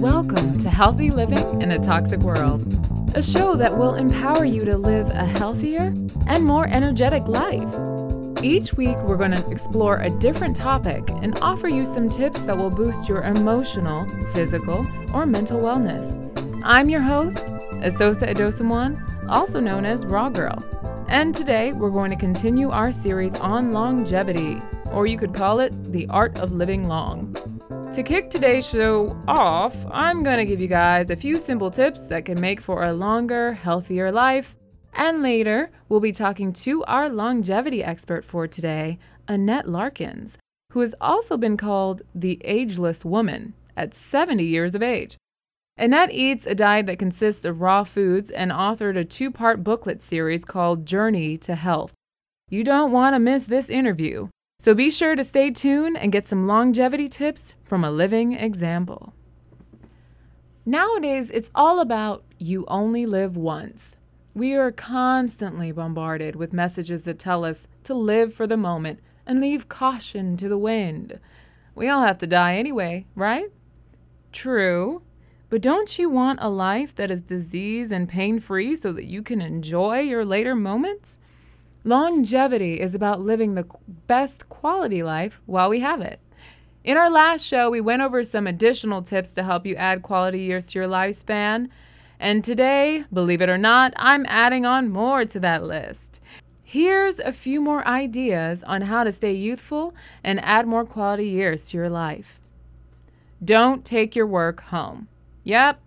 Welcome 0.00 0.58
to 0.58 0.68
Healthy 0.68 1.10
Living 1.10 1.62
in 1.62 1.70
a 1.70 1.78
Toxic 1.78 2.18
World, 2.20 2.62
a 3.14 3.22
show 3.22 3.54
that 3.54 3.72
will 3.78 3.94
empower 3.94 4.44
you 4.44 4.64
to 4.64 4.76
live 4.76 5.06
a 5.10 5.24
healthier 5.24 5.94
and 6.26 6.44
more 6.44 6.66
energetic 6.66 7.22
life. 7.28 8.42
Each 8.42 8.74
week, 8.74 8.96
we're 9.04 9.16
going 9.16 9.36
to 9.36 9.50
explore 9.50 10.00
a 10.00 10.10
different 10.10 10.56
topic 10.56 11.08
and 11.22 11.38
offer 11.40 11.68
you 11.68 11.84
some 11.84 12.08
tips 12.08 12.40
that 12.40 12.56
will 12.56 12.70
boost 12.70 13.08
your 13.08 13.22
emotional, 13.22 14.08
physical, 14.32 14.84
or 15.14 15.24
mental 15.24 15.60
wellness. 15.60 16.18
I'm 16.64 16.88
your 16.88 17.02
host, 17.02 17.46
Asosa 17.78 18.34
Adosamwan, 18.34 19.28
also 19.28 19.60
known 19.60 19.86
as 19.86 20.04
Raw 20.04 20.30
Girl. 20.30 20.58
And 21.10 21.34
today, 21.34 21.72
we're 21.72 21.90
going 21.90 22.10
to 22.10 22.16
continue 22.16 22.70
our 22.70 22.92
series 22.92 23.36
on 23.40 23.72
longevity, 23.72 24.60
or 24.92 25.08
you 25.08 25.18
could 25.18 25.34
call 25.34 25.58
it 25.58 25.72
the 25.86 26.06
art 26.08 26.38
of 26.38 26.52
living 26.52 26.86
long. 26.86 27.34
To 27.92 28.04
kick 28.04 28.30
today's 28.30 28.70
show 28.70 29.20
off, 29.26 29.74
I'm 29.90 30.22
going 30.22 30.36
to 30.36 30.44
give 30.44 30.60
you 30.60 30.68
guys 30.68 31.10
a 31.10 31.16
few 31.16 31.34
simple 31.34 31.68
tips 31.68 32.04
that 32.04 32.26
can 32.26 32.40
make 32.40 32.60
for 32.60 32.84
a 32.84 32.92
longer, 32.92 33.54
healthier 33.54 34.12
life. 34.12 34.56
And 34.94 35.20
later, 35.20 35.72
we'll 35.88 35.98
be 35.98 36.12
talking 36.12 36.52
to 36.52 36.84
our 36.84 37.08
longevity 37.08 37.82
expert 37.82 38.24
for 38.24 38.46
today, 38.46 39.00
Annette 39.26 39.68
Larkins, 39.68 40.38
who 40.72 40.80
has 40.80 40.94
also 41.00 41.36
been 41.36 41.56
called 41.56 42.02
the 42.14 42.40
ageless 42.44 43.04
woman 43.04 43.54
at 43.76 43.94
70 43.94 44.44
years 44.44 44.76
of 44.76 44.82
age. 44.82 45.16
Annette 45.80 46.12
eats 46.12 46.44
a 46.44 46.54
diet 46.54 46.84
that 46.88 46.98
consists 46.98 47.46
of 47.46 47.62
raw 47.62 47.84
foods 47.84 48.28
and 48.28 48.50
authored 48.50 48.98
a 48.98 49.04
two 49.04 49.30
part 49.30 49.64
booklet 49.64 50.02
series 50.02 50.44
called 50.44 50.84
Journey 50.84 51.38
to 51.38 51.54
Health. 51.54 51.94
You 52.50 52.64
don't 52.64 52.92
want 52.92 53.14
to 53.14 53.18
miss 53.18 53.44
this 53.44 53.70
interview. 53.70 54.28
So 54.58 54.74
be 54.74 54.90
sure 54.90 55.16
to 55.16 55.24
stay 55.24 55.50
tuned 55.50 55.96
and 55.96 56.12
get 56.12 56.28
some 56.28 56.46
longevity 56.46 57.08
tips 57.08 57.54
from 57.64 57.82
a 57.82 57.90
living 57.90 58.34
example. 58.34 59.14
Nowadays, 60.66 61.30
it's 61.30 61.50
all 61.54 61.80
about 61.80 62.24
you 62.36 62.66
only 62.68 63.06
live 63.06 63.38
once. 63.38 63.96
We 64.34 64.52
are 64.52 64.70
constantly 64.70 65.72
bombarded 65.72 66.36
with 66.36 66.52
messages 66.52 67.02
that 67.02 67.18
tell 67.18 67.42
us 67.42 67.66
to 67.84 67.94
live 67.94 68.34
for 68.34 68.46
the 68.46 68.58
moment 68.58 69.00
and 69.26 69.40
leave 69.40 69.70
caution 69.70 70.36
to 70.36 70.48
the 70.50 70.58
wind. 70.58 71.18
We 71.74 71.88
all 71.88 72.02
have 72.02 72.18
to 72.18 72.26
die 72.26 72.56
anyway, 72.56 73.06
right? 73.14 73.46
True. 74.30 75.00
But 75.50 75.62
don't 75.62 75.98
you 75.98 76.08
want 76.08 76.38
a 76.40 76.48
life 76.48 76.94
that 76.94 77.10
is 77.10 77.20
disease 77.20 77.90
and 77.90 78.08
pain 78.08 78.38
free 78.38 78.76
so 78.76 78.92
that 78.92 79.06
you 79.06 79.20
can 79.20 79.40
enjoy 79.40 79.98
your 79.98 80.24
later 80.24 80.54
moments? 80.54 81.18
Longevity 81.82 82.80
is 82.80 82.94
about 82.94 83.20
living 83.20 83.56
the 83.56 83.66
best 84.06 84.48
quality 84.48 85.02
life 85.02 85.40
while 85.46 85.68
we 85.68 85.80
have 85.80 86.00
it. 86.00 86.20
In 86.84 86.96
our 86.96 87.10
last 87.10 87.44
show, 87.44 87.68
we 87.68 87.80
went 87.80 88.00
over 88.00 88.22
some 88.22 88.46
additional 88.46 89.02
tips 89.02 89.32
to 89.32 89.42
help 89.42 89.66
you 89.66 89.74
add 89.74 90.02
quality 90.02 90.40
years 90.40 90.66
to 90.66 90.78
your 90.78 90.88
lifespan. 90.88 91.68
And 92.20 92.44
today, 92.44 93.04
believe 93.12 93.42
it 93.42 93.48
or 93.48 93.58
not, 93.58 93.92
I'm 93.96 94.26
adding 94.28 94.64
on 94.64 94.88
more 94.88 95.24
to 95.24 95.40
that 95.40 95.64
list. 95.64 96.20
Here's 96.62 97.18
a 97.18 97.32
few 97.32 97.60
more 97.60 97.84
ideas 97.88 98.62
on 98.62 98.82
how 98.82 99.02
to 99.02 99.10
stay 99.10 99.32
youthful 99.32 99.96
and 100.22 100.38
add 100.44 100.68
more 100.68 100.84
quality 100.84 101.26
years 101.26 101.70
to 101.70 101.76
your 101.76 101.90
life. 101.90 102.38
Don't 103.44 103.84
take 103.84 104.14
your 104.14 104.28
work 104.28 104.60
home. 104.64 105.08
Yep. 105.44 105.80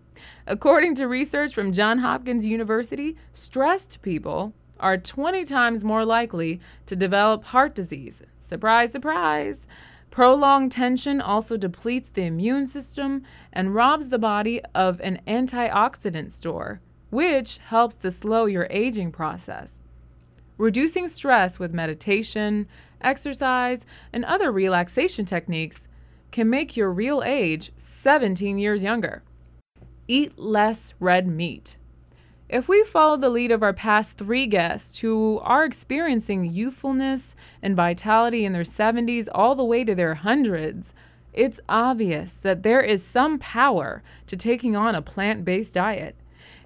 According 0.45 0.95
to 0.95 1.07
research 1.07 1.53
from 1.53 1.73
Johns 1.73 2.01
Hopkins 2.01 2.45
University, 2.45 3.15
stressed 3.33 4.01
people 4.01 4.53
are 4.79 4.97
20 4.97 5.45
times 5.45 5.83
more 5.83 6.05
likely 6.05 6.59
to 6.85 6.95
develop 6.95 7.45
heart 7.45 7.73
disease. 7.73 8.21
Surprise, 8.39 8.91
surprise. 8.91 9.67
Prolonged 10.11 10.71
tension 10.71 11.21
also 11.21 11.57
depletes 11.57 12.09
the 12.09 12.25
immune 12.25 12.67
system 12.67 13.23
and 13.51 13.73
robs 13.73 14.09
the 14.09 14.19
body 14.19 14.61
of 14.75 14.99
an 15.01 15.21
antioxidant 15.25 16.31
store, 16.31 16.81
which 17.09 17.57
helps 17.59 17.95
to 17.95 18.11
slow 18.11 18.45
your 18.45 18.67
aging 18.69 19.11
process. 19.11 19.79
Reducing 20.57 21.07
stress 21.07 21.57
with 21.57 21.73
meditation, 21.73 22.67
exercise, 23.01 23.85
and 24.11 24.23
other 24.25 24.51
relaxation 24.51 25.25
techniques 25.25 25.87
can 26.31 26.49
make 26.49 26.77
your 26.77 26.91
real 26.91 27.23
age 27.25 27.71
17 27.77 28.59
years 28.59 28.83
younger. 28.83 29.23
Eat 30.07 30.37
less 30.37 30.93
red 30.99 31.27
meat. 31.27 31.77
If 32.49 32.67
we 32.67 32.83
follow 32.83 33.17
the 33.17 33.29
lead 33.29 33.51
of 33.51 33.63
our 33.63 33.73
past 33.73 34.17
three 34.17 34.45
guests 34.45 34.99
who 34.99 35.39
are 35.43 35.63
experiencing 35.63 36.45
youthfulness 36.45 37.35
and 37.61 37.75
vitality 37.75 38.45
in 38.45 38.53
their 38.53 38.63
70s 38.63 39.27
all 39.33 39.55
the 39.55 39.63
way 39.63 39.83
to 39.83 39.95
their 39.95 40.15
hundreds, 40.15 40.93
it's 41.31 41.59
obvious 41.67 42.35
that 42.35 42.63
there 42.63 42.81
is 42.81 43.03
some 43.03 43.39
power 43.39 44.03
to 44.27 44.37
taking 44.37 44.75
on 44.75 44.93
a 44.93 45.01
plant 45.01 45.45
based 45.45 45.73
diet. 45.73 46.15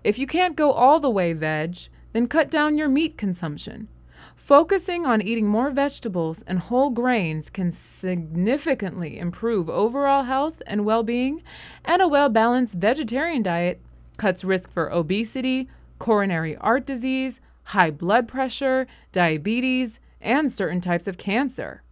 If 0.04 0.20
you 0.20 0.28
can't 0.28 0.56
go 0.56 0.72
all 0.72 1.00
the 1.00 1.10
way 1.10 1.34
veg, 1.34 1.78
then 2.14 2.28
cut 2.28 2.50
down 2.50 2.78
your 2.78 2.90
meat 2.90 3.18
consumption. 3.18 3.88
Focusing 4.36 5.06
on 5.06 5.22
eating 5.22 5.48
more 5.48 5.70
vegetables 5.72 6.44
and 6.48 6.60
whole 6.60 6.90
grains 6.90 7.50
can 7.50 7.72
significantly 7.72 9.18
improve 9.18 9.70
overall 9.70 10.24
health 10.24 10.62
and 10.66 10.86
well 10.86 11.04
being, 11.04 11.44
and 11.84 12.02
a 12.02 12.08
well 12.08 12.30
balanced 12.30 12.76
vegetarian 12.76 13.44
diet 13.44 13.82
cuts 14.18 14.44
risk 14.44 14.70
for 14.72 14.92
obesity, 14.92 15.70
coronary 16.00 16.56
heart 16.56 16.86
disease, 16.86 17.40
high 17.66 17.92
blood 17.92 18.28
pressure, 18.28 18.88
diabetes, 19.12 20.00
and 20.22 20.52
certain 20.52 20.82
types 20.82 21.08
of 21.08 21.18
cancer. 21.18 21.84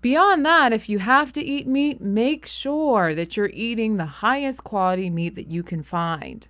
Beyond 0.00 0.46
that, 0.46 0.72
if 0.72 0.88
you 0.88 0.98
have 1.00 1.30
to 1.32 1.44
eat 1.44 1.66
meat, 1.66 2.00
make 2.00 2.46
sure 2.46 3.14
that 3.14 3.36
you're 3.36 3.50
eating 3.52 3.96
the 3.96 4.06
highest 4.06 4.64
quality 4.64 5.10
meat 5.10 5.34
that 5.34 5.48
you 5.48 5.62
can 5.62 5.82
find. 5.82 6.48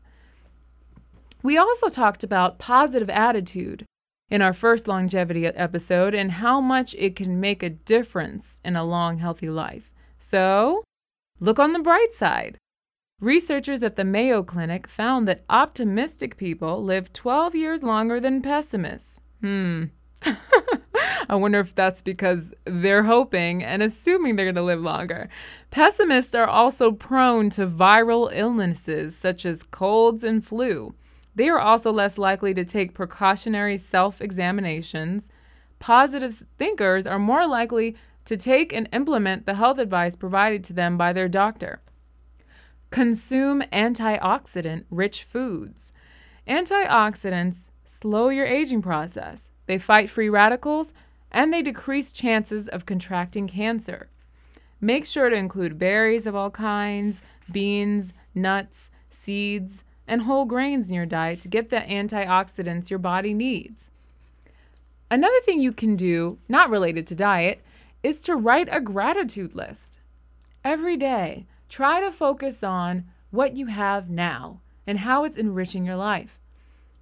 We 1.42 1.56
also 1.56 1.88
talked 1.88 2.22
about 2.22 2.58
positive 2.58 3.10
attitude 3.10 3.84
in 4.30 4.40
our 4.40 4.52
first 4.52 4.86
longevity 4.86 5.44
episode 5.46 6.14
and 6.14 6.32
how 6.32 6.60
much 6.60 6.94
it 6.94 7.16
can 7.16 7.40
make 7.40 7.62
a 7.62 7.70
difference 7.70 8.60
in 8.64 8.76
a 8.76 8.84
long, 8.84 9.18
healthy 9.18 9.50
life. 9.50 9.90
So, 10.18 10.84
look 11.40 11.58
on 11.58 11.72
the 11.72 11.80
bright 11.80 12.12
side. 12.12 12.56
Researchers 13.20 13.82
at 13.82 13.96
the 13.96 14.04
Mayo 14.04 14.42
Clinic 14.42 14.86
found 14.86 15.28
that 15.28 15.44
optimistic 15.50 16.36
people 16.38 16.82
live 16.82 17.12
12 17.12 17.54
years 17.54 17.82
longer 17.82 18.18
than 18.18 18.40
pessimists. 18.40 19.20
Hmm. 19.42 19.84
I 21.28 21.34
wonder 21.34 21.60
if 21.60 21.74
that's 21.74 22.02
because 22.02 22.52
they're 22.64 23.04
hoping 23.04 23.62
and 23.62 23.82
assuming 23.82 24.36
they're 24.36 24.46
going 24.46 24.54
to 24.54 24.62
live 24.62 24.80
longer. 24.80 25.28
Pessimists 25.70 26.34
are 26.34 26.46
also 26.46 26.92
prone 26.92 27.50
to 27.50 27.66
viral 27.66 28.30
illnesses 28.32 29.16
such 29.16 29.44
as 29.44 29.62
colds 29.62 30.24
and 30.24 30.44
flu. 30.44 30.94
They 31.40 31.48
are 31.48 31.58
also 31.58 31.90
less 31.90 32.18
likely 32.18 32.52
to 32.52 32.66
take 32.66 32.92
precautionary 32.92 33.78
self 33.78 34.20
examinations. 34.20 35.30
Positive 35.78 36.44
thinkers 36.58 37.06
are 37.06 37.18
more 37.18 37.46
likely 37.46 37.96
to 38.26 38.36
take 38.36 38.74
and 38.74 38.90
implement 38.92 39.46
the 39.46 39.54
health 39.54 39.78
advice 39.78 40.16
provided 40.16 40.62
to 40.64 40.74
them 40.74 40.98
by 40.98 41.14
their 41.14 41.30
doctor. 41.30 41.80
Consume 42.90 43.62
antioxidant 43.72 44.84
rich 44.90 45.24
foods. 45.24 45.94
Antioxidants 46.46 47.70
slow 47.84 48.28
your 48.28 48.44
aging 48.44 48.82
process, 48.82 49.48
they 49.64 49.78
fight 49.78 50.10
free 50.10 50.28
radicals, 50.28 50.92
and 51.32 51.54
they 51.54 51.62
decrease 51.62 52.12
chances 52.12 52.68
of 52.68 52.84
contracting 52.84 53.48
cancer. 53.48 54.10
Make 54.78 55.06
sure 55.06 55.30
to 55.30 55.36
include 55.36 55.78
berries 55.78 56.26
of 56.26 56.34
all 56.36 56.50
kinds, 56.50 57.22
beans, 57.50 58.12
nuts, 58.34 58.90
seeds, 59.08 59.84
and 60.10 60.22
whole 60.22 60.44
grains 60.44 60.90
in 60.90 60.96
your 60.96 61.06
diet 61.06 61.40
to 61.40 61.48
get 61.48 61.70
the 61.70 61.80
antioxidants 61.80 62.90
your 62.90 62.98
body 62.98 63.32
needs. 63.32 63.90
Another 65.10 65.40
thing 65.40 65.60
you 65.60 65.72
can 65.72 65.96
do, 65.96 66.38
not 66.50 66.68
related 66.68 67.06
to 67.06 67.14
diet, 67.14 67.62
is 68.02 68.20
to 68.22 68.36
write 68.36 68.68
a 68.70 68.80
gratitude 68.80 69.54
list. 69.54 69.98
Every 70.62 70.98
day, 70.98 71.46
Try 71.70 72.00
to 72.00 72.10
focus 72.10 72.64
on 72.64 73.04
what 73.30 73.56
you 73.56 73.66
have 73.66 74.10
now 74.10 74.60
and 74.88 74.98
how 74.98 75.22
it's 75.22 75.36
enriching 75.36 75.86
your 75.86 75.94
life. 75.94 76.40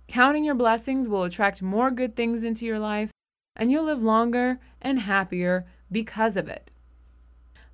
Counting 0.09 0.45
your 0.45 0.55
blessings 0.55 1.09
will 1.09 1.25
attract 1.25 1.63
more 1.63 1.91
good 1.91 2.15
things 2.15 2.45
into 2.45 2.67
your 2.67 2.79
life, 2.79 3.11
and 3.57 3.73
you'll 3.73 3.87
live 3.87 4.03
longer 4.03 4.61
and 4.83 5.01
happier 5.01 5.67
because 5.91 6.37
of 6.37 6.49
it. 6.49 6.71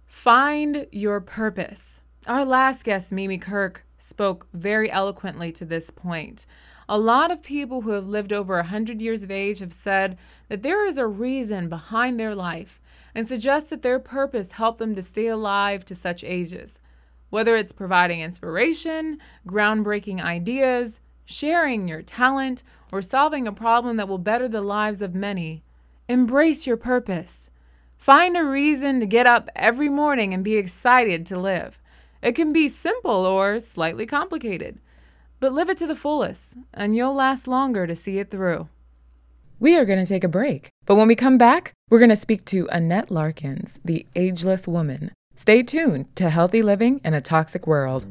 Find 0.06 0.86
your 0.92 1.20
purpose. 1.20 2.00
Our 2.28 2.44
last 2.44 2.84
guest, 2.84 3.10
Mimi 3.10 3.38
Kirk, 3.38 3.83
spoke 4.04 4.46
very 4.52 4.90
eloquently 4.90 5.50
to 5.52 5.64
this 5.64 5.90
point. 5.90 6.46
A 6.88 6.98
lot 6.98 7.30
of 7.30 7.42
people 7.42 7.80
who 7.80 7.90
have 7.90 8.06
lived 8.06 8.32
over 8.32 8.56
100 8.56 9.00
years 9.00 9.22
of 9.22 9.30
age 9.30 9.60
have 9.60 9.72
said 9.72 10.18
that 10.48 10.62
there 10.62 10.86
is 10.86 10.98
a 10.98 11.06
reason 11.06 11.68
behind 11.68 12.20
their 12.20 12.34
life 12.34 12.80
and 13.14 13.26
suggest 13.26 13.70
that 13.70 13.82
their 13.82 13.98
purpose 13.98 14.52
helped 14.52 14.78
them 14.78 14.94
to 14.94 15.02
stay 15.02 15.26
alive 15.26 15.84
to 15.86 15.94
such 15.94 16.22
ages. 16.24 16.80
Whether 17.30 17.56
it's 17.56 17.72
providing 17.72 18.20
inspiration, 18.20 19.18
groundbreaking 19.48 20.20
ideas, 20.20 21.00
sharing 21.24 21.88
your 21.88 22.02
talent, 22.02 22.62
or 22.92 23.00
solving 23.00 23.48
a 23.48 23.52
problem 23.52 23.96
that 23.96 24.08
will 24.08 24.18
better 24.18 24.48
the 24.48 24.60
lives 24.60 25.00
of 25.00 25.14
many, 25.14 25.64
Embrace 26.06 26.66
your 26.66 26.76
purpose. 26.76 27.48
Find 27.96 28.36
a 28.36 28.44
reason 28.44 29.00
to 29.00 29.06
get 29.06 29.26
up 29.26 29.48
every 29.56 29.88
morning 29.88 30.34
and 30.34 30.44
be 30.44 30.56
excited 30.56 31.24
to 31.26 31.38
live. 31.38 31.78
It 32.24 32.34
can 32.34 32.54
be 32.54 32.70
simple 32.70 33.26
or 33.26 33.60
slightly 33.60 34.06
complicated, 34.06 34.78
but 35.40 35.52
live 35.52 35.68
it 35.68 35.76
to 35.76 35.86
the 35.86 35.94
fullest, 35.94 36.56
and 36.72 36.96
you'll 36.96 37.12
last 37.12 37.46
longer 37.46 37.86
to 37.86 37.94
see 37.94 38.18
it 38.18 38.30
through. 38.30 38.70
We 39.60 39.76
are 39.76 39.84
going 39.84 39.98
to 39.98 40.08
take 40.08 40.24
a 40.24 40.28
break, 40.28 40.70
but 40.86 40.94
when 40.94 41.06
we 41.06 41.16
come 41.16 41.36
back, 41.36 41.74
we're 41.90 41.98
going 41.98 42.08
to 42.08 42.16
speak 42.16 42.46
to 42.46 42.66
Annette 42.72 43.10
Larkins, 43.10 43.78
the 43.84 44.06
ageless 44.16 44.66
woman. 44.66 45.12
Stay 45.36 45.62
tuned 45.62 46.16
to 46.16 46.30
Healthy 46.30 46.62
Living 46.62 47.02
in 47.04 47.12
a 47.12 47.20
Toxic 47.20 47.66
World. 47.66 48.06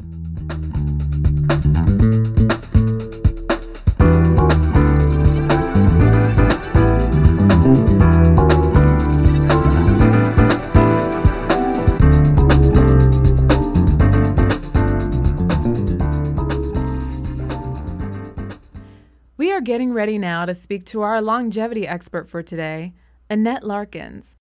Getting 19.64 19.94
ready 19.94 20.18
now 20.18 20.46
to 20.46 20.54
speak 20.54 20.86
to 20.86 21.02
our 21.02 21.22
longevity 21.22 21.88
expert 21.88 22.30
for 22.30 22.44
today, 22.44 22.94
Annette 23.30 23.64
Larkins. 23.64 24.36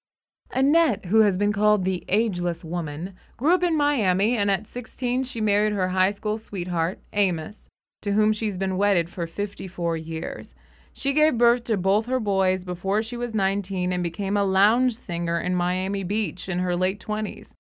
Annette, 0.51 1.07
who 1.07 1.21
has 1.21 1.37
been 1.37 1.53
called 1.53 1.85
the 1.85 2.05
ageless 2.09 2.65
woman, 2.65 3.15
grew 3.37 3.55
up 3.55 3.63
in 3.63 3.77
Miami 3.77 4.37
and 4.37 4.51
at 4.51 4.67
16 4.67 5.25
she 5.25 5.41
married 5.41 5.73
her 5.73 5.89
high 5.89 6.11
school 6.11 6.39
sweetheart, 6.39 6.99
Amos, 7.13 7.69
to 8.03 8.13
whom 8.13 8.33
she's 8.33 8.59
been 8.59 8.77
wedded 8.77 9.09
for 9.09 9.27
54 9.27 9.97
years. 9.97 10.55
She 10.93 11.13
gave 11.13 11.39
birth 11.39 11.65
to 11.65 11.77
both 11.77 12.07
her 12.07 12.21
boys 12.21 12.65
before 12.65 13.03
she 13.03 13.17
was 13.17 13.33
19 13.33 13.93
and 13.93 14.03
became 14.03 14.37
a 14.37 14.45
lounge 14.45 14.95
singer 14.95 15.41
in 15.41 15.55
Miami 15.55 16.03
Beach 16.03 16.49
in 16.49 16.59
her 16.59 16.77
late 16.77 17.01
20s. 17.01 17.53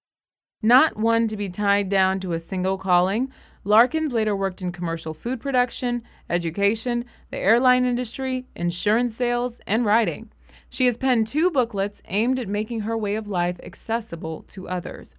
Not 0.61 0.97
one 0.97 1.27
to 1.29 1.37
be 1.37 1.49
tied 1.49 1.89
down 1.89 2.21
to 2.21 2.33
a 2.33 2.39
single 2.39 2.77
calling, 2.77 3.33
Larkins 3.65 4.13
later 4.13 4.35
worked 4.35 4.61
in 4.61 4.73
commercial 4.73 5.15
food 5.15 5.41
production, 5.41 6.03
education, 6.29 7.05
the 7.31 7.39
airline 7.39 7.85
industry, 7.85 8.47
insurance 8.57 9.15
sales, 9.15 9.61
and 9.67 9.87
writing. 9.87 10.33
She 10.69 10.87
has 10.87 10.97
penned 10.97 11.27
two 11.27 11.51
booklets 11.51 12.03
aimed 12.09 12.41
at 12.41 12.49
making 12.49 12.81
her 12.81 12.97
way 12.97 13.15
of 13.15 13.29
life 13.29 13.61
accessible 13.63 14.43
to 14.49 14.69
others. 14.69 15.15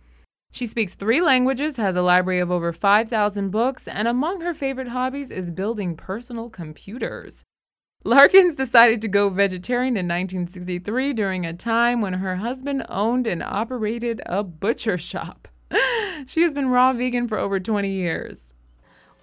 She 0.51 0.65
speaks 0.67 0.93
three 0.93 1.21
languages, 1.21 1.77
has 1.77 1.95
a 1.95 2.01
library 2.01 2.39
of 2.39 2.51
over 2.51 2.73
5,000 2.73 3.49
books, 3.49 3.87
and 3.87 4.07
among 4.07 4.41
her 4.41 4.53
favorite 4.53 4.89
hobbies 4.89 5.31
is 5.31 5.49
building 5.49 5.95
personal 5.95 6.49
computers. 6.49 7.43
Larkins 8.03 8.55
decided 8.55 9.01
to 9.01 9.07
go 9.07 9.29
vegetarian 9.29 9.95
in 9.95 10.05
1963 10.05 11.13
during 11.13 11.45
a 11.45 11.53
time 11.53 12.01
when 12.01 12.13
her 12.13 12.35
husband 12.35 12.85
owned 12.89 13.25
and 13.25 13.41
operated 13.41 14.21
a 14.25 14.43
butcher 14.43 14.97
shop. 14.97 15.47
she 16.27 16.41
has 16.41 16.53
been 16.53 16.69
raw 16.69 16.93
vegan 16.93 17.27
for 17.27 17.37
over 17.37 17.59
20 17.59 17.89
years. 17.89 18.53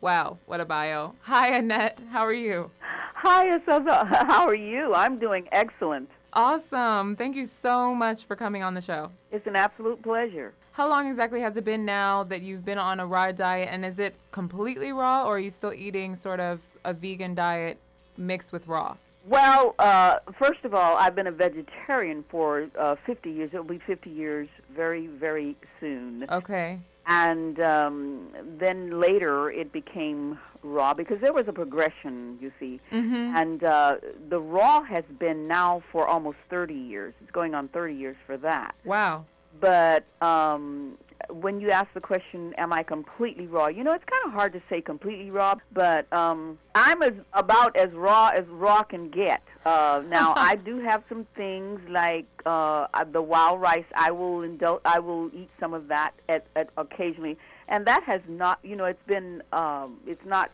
Wow, 0.00 0.38
what 0.46 0.60
a 0.60 0.64
bio. 0.64 1.14
Hi, 1.22 1.56
Annette. 1.56 1.98
How 2.10 2.20
are 2.20 2.32
you? 2.32 2.70
Hi, 3.14 3.58
Asosa. 3.58 4.06
How 4.26 4.46
are 4.46 4.54
you? 4.54 4.94
I'm 4.94 5.18
doing 5.18 5.46
excellent. 5.52 6.08
Awesome. 6.32 7.16
Thank 7.16 7.36
you 7.36 7.44
so 7.44 7.94
much 7.94 8.24
for 8.24 8.36
coming 8.36 8.62
on 8.62 8.74
the 8.74 8.80
show. 8.80 9.10
It's 9.30 9.46
an 9.46 9.56
absolute 9.56 10.02
pleasure. 10.02 10.54
How 10.72 10.88
long 10.88 11.08
exactly 11.08 11.40
has 11.40 11.56
it 11.56 11.64
been 11.64 11.84
now 11.84 12.24
that 12.24 12.40
you've 12.42 12.64
been 12.64 12.78
on 12.78 13.00
a 13.00 13.06
raw 13.06 13.32
diet? 13.32 13.68
And 13.70 13.84
is 13.84 13.98
it 13.98 14.14
completely 14.30 14.92
raw, 14.92 15.26
or 15.26 15.36
are 15.36 15.38
you 15.38 15.50
still 15.50 15.74
eating 15.74 16.16
sort 16.16 16.40
of 16.40 16.60
a 16.84 16.94
vegan 16.94 17.34
diet 17.34 17.78
mixed 18.16 18.52
with 18.52 18.66
raw? 18.66 18.96
Well, 19.26 19.74
uh, 19.78 20.18
first 20.38 20.64
of 20.64 20.74
all, 20.74 20.96
I've 20.96 21.14
been 21.14 21.26
a 21.26 21.32
vegetarian 21.32 22.24
for 22.30 22.68
uh, 22.78 22.96
50 23.06 23.30
years. 23.30 23.50
It'll 23.52 23.64
be 23.64 23.80
50 23.86 24.10
years 24.10 24.48
very, 24.74 25.06
very 25.06 25.56
soon. 25.78 26.26
Okay. 26.30 26.80
And 27.06 27.60
um, 27.60 28.28
then 28.58 29.00
later 29.00 29.50
it 29.50 29.72
became 29.72 30.38
raw 30.62 30.94
because 30.94 31.20
there 31.20 31.32
was 31.32 31.46
a 31.48 31.52
progression, 31.52 32.38
you 32.40 32.52
see. 32.60 32.80
Mm-hmm. 32.92 33.36
And 33.36 33.64
uh, 33.64 33.96
the 34.28 34.38
raw 34.38 34.82
has 34.84 35.04
been 35.18 35.48
now 35.48 35.82
for 35.90 36.06
almost 36.06 36.38
30 36.48 36.74
years. 36.74 37.14
It's 37.20 37.30
going 37.30 37.54
on 37.54 37.68
30 37.68 37.94
years 37.94 38.16
for 38.26 38.36
that. 38.38 38.74
Wow. 38.84 39.24
But 39.60 40.04
um, 40.20 40.96
when 41.28 41.60
you 41.60 41.70
ask 41.70 41.92
the 41.94 42.00
question, 42.00 42.54
"Am 42.58 42.72
I 42.72 42.82
completely 42.82 43.46
raw?" 43.46 43.66
You 43.68 43.84
know, 43.84 43.92
it's 43.92 44.04
kind 44.04 44.24
of 44.26 44.32
hard 44.32 44.52
to 44.54 44.62
say 44.70 44.80
completely 44.80 45.30
raw, 45.30 45.54
but 45.72 46.10
um, 46.12 46.58
I'm 46.74 47.02
as 47.02 47.14
about 47.32 47.76
as 47.76 47.92
raw 47.92 48.28
as 48.28 48.44
raw 48.46 48.82
can 48.82 49.10
get. 49.10 49.42
Uh, 49.64 50.02
now, 50.08 50.32
I 50.36 50.56
do 50.56 50.78
have 50.80 51.02
some 51.08 51.26
things 51.36 51.80
like 51.88 52.26
uh, 52.46 52.86
the 53.12 53.22
wild 53.22 53.60
rice. 53.60 53.84
I 53.94 54.10
will 54.10 54.40
indul- 54.40 54.80
I 54.84 54.98
will 54.98 55.30
eat 55.34 55.50
some 55.58 55.74
of 55.74 55.88
that 55.88 56.12
at, 56.28 56.46
at 56.56 56.70
occasionally, 56.76 57.36
and 57.68 57.86
that 57.86 58.02
has 58.04 58.20
not. 58.28 58.58
You 58.62 58.76
know, 58.76 58.86
it's 58.86 59.06
been. 59.06 59.42
Um, 59.52 59.98
it's 60.06 60.24
not. 60.24 60.50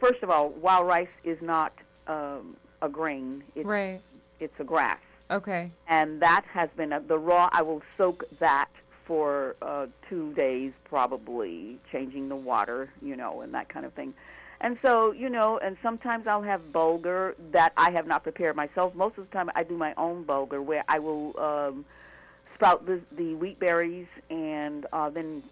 First 0.00 0.22
of 0.22 0.30
all, 0.30 0.50
wild 0.50 0.86
rice 0.86 1.06
is 1.22 1.38
not 1.40 1.72
um, 2.08 2.56
a 2.82 2.88
grain. 2.88 3.44
It's, 3.54 3.64
Right. 3.64 4.00
It's 4.40 4.58
a 4.58 4.64
grass 4.64 4.98
Okay. 5.30 5.70
and 5.86 6.20
that 6.20 6.44
has 6.52 6.68
been 6.76 6.92
a, 6.92 6.98
the 7.00 7.16
raw. 7.16 7.48
I 7.52 7.62
will 7.62 7.80
soak 7.96 8.24
that 8.40 8.68
for 9.12 9.56
uh, 9.60 9.84
two 10.08 10.32
days, 10.32 10.72
probably 10.84 11.78
changing 11.92 12.30
the 12.30 12.34
water, 12.34 12.88
you 13.02 13.14
know, 13.14 13.42
and 13.42 13.52
that 13.52 13.68
kind 13.68 13.84
of 13.84 13.92
thing. 13.92 14.14
And 14.62 14.78
so, 14.80 15.12
you 15.12 15.28
know, 15.28 15.58
and 15.58 15.76
sometimes 15.82 16.26
I'll 16.26 16.42
have 16.42 16.62
bulgur 16.72 17.34
that 17.52 17.74
I 17.76 17.90
have 17.90 18.06
not 18.06 18.22
prepared 18.22 18.56
myself. 18.56 18.94
Most 18.94 19.18
of 19.18 19.26
the 19.26 19.30
time, 19.30 19.50
I 19.54 19.64
do 19.64 19.76
my 19.76 19.92
own 19.98 20.24
bulgur, 20.24 20.64
where 20.64 20.82
I 20.88 20.98
will 20.98 21.38
um, 21.38 21.84
sprout 22.54 22.86
the, 22.86 23.02
the 23.18 23.34
wheat 23.34 23.60
berries 23.60 24.06
and 24.30 24.86
uh, 24.94 25.10
then, 25.10 25.42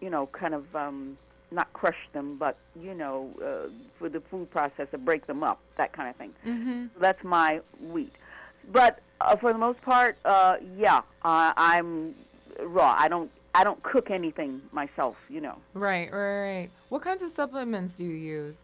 you 0.00 0.08
know, 0.08 0.26
kind 0.28 0.54
of 0.54 0.64
um, 0.74 1.18
not 1.50 1.70
crush 1.74 2.08
them, 2.14 2.38
but 2.38 2.56
you 2.80 2.94
know, 2.94 3.28
uh, 3.44 3.68
for 3.98 4.08
the 4.08 4.22
food 4.30 4.50
processor, 4.50 4.98
break 4.98 5.26
them 5.26 5.42
up, 5.42 5.60
that 5.76 5.92
kind 5.92 6.08
of 6.08 6.16
thing. 6.16 6.32
Mm-hmm. 6.46 6.84
So 6.94 7.00
that's 7.00 7.22
my 7.22 7.60
wheat. 7.82 8.14
But 8.72 9.00
uh, 9.20 9.36
for 9.36 9.52
the 9.52 9.58
most 9.58 9.82
part, 9.82 10.16
uh, 10.24 10.56
yeah, 10.78 11.02
uh, 11.22 11.52
I'm 11.54 12.14
raw. 12.60 12.94
I 12.98 13.08
don't 13.08 13.30
I 13.54 13.62
don't 13.64 13.82
cook 13.82 14.10
anything 14.10 14.62
myself. 14.72 15.16
You 15.28 15.40
know. 15.40 15.58
Right, 15.74 16.10
right, 16.12 16.40
right. 16.40 16.70
What 16.88 17.02
kinds 17.02 17.22
of 17.22 17.32
supplements 17.32 17.96
do 17.96 18.04
you 18.04 18.14
use? 18.14 18.56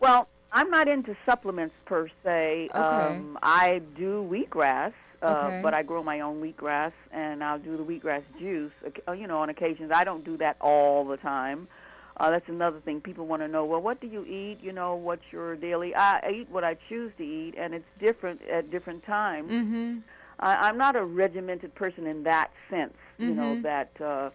Well, 0.00 0.28
I'm 0.52 0.70
not 0.70 0.88
into 0.88 1.16
supplements 1.26 1.74
per 1.84 2.08
se. 2.24 2.68
Okay. 2.74 2.78
Um, 2.78 3.38
I 3.42 3.80
do 3.96 4.26
wheatgrass, 4.30 4.92
uh, 5.22 5.26
Okay. 5.26 5.60
but 5.62 5.74
I 5.74 5.82
grow 5.82 6.02
my 6.02 6.20
own 6.20 6.40
wheatgrass, 6.40 6.92
and 7.12 7.42
I'll 7.44 7.58
do 7.58 7.76
the 7.76 7.82
wheatgrass 7.84 8.22
juice. 8.38 8.72
uh, 9.08 9.12
You 9.12 9.26
know, 9.26 9.38
on 9.38 9.50
occasions. 9.50 9.90
I 9.92 10.04
don't 10.04 10.24
do 10.24 10.36
that 10.38 10.56
all 10.60 11.04
the 11.04 11.16
time. 11.18 11.68
Uh, 12.16 12.30
that's 12.30 12.48
another 12.48 12.80
thing. 12.80 13.00
People 13.00 13.26
want 13.26 13.42
to 13.42 13.48
know. 13.48 13.64
Well, 13.64 13.80
what 13.80 14.00
do 14.00 14.06
you 14.08 14.24
eat? 14.24 14.58
You 14.62 14.72
know, 14.72 14.94
what's 14.96 15.22
your 15.30 15.54
daily? 15.54 15.94
I, 15.94 16.18
I 16.18 16.30
eat 16.30 16.48
what 16.50 16.64
I 16.64 16.76
choose 16.88 17.12
to 17.18 17.24
eat, 17.24 17.54
and 17.56 17.74
it's 17.74 17.86
different 18.00 18.40
at 18.50 18.70
different 18.70 19.04
times. 19.04 19.50
Mm-hmm. 19.52 19.98
I, 20.40 20.54
I'm 20.68 20.78
not 20.78 20.96
a 20.96 21.04
regimented 21.04 21.74
person 21.74 22.06
in 22.06 22.22
that 22.24 22.50
sense. 22.70 22.94
You 23.24 23.34
know 23.34 23.56
Mhm. 23.56 23.62
that 23.62 23.90
uh, 24.00 24.30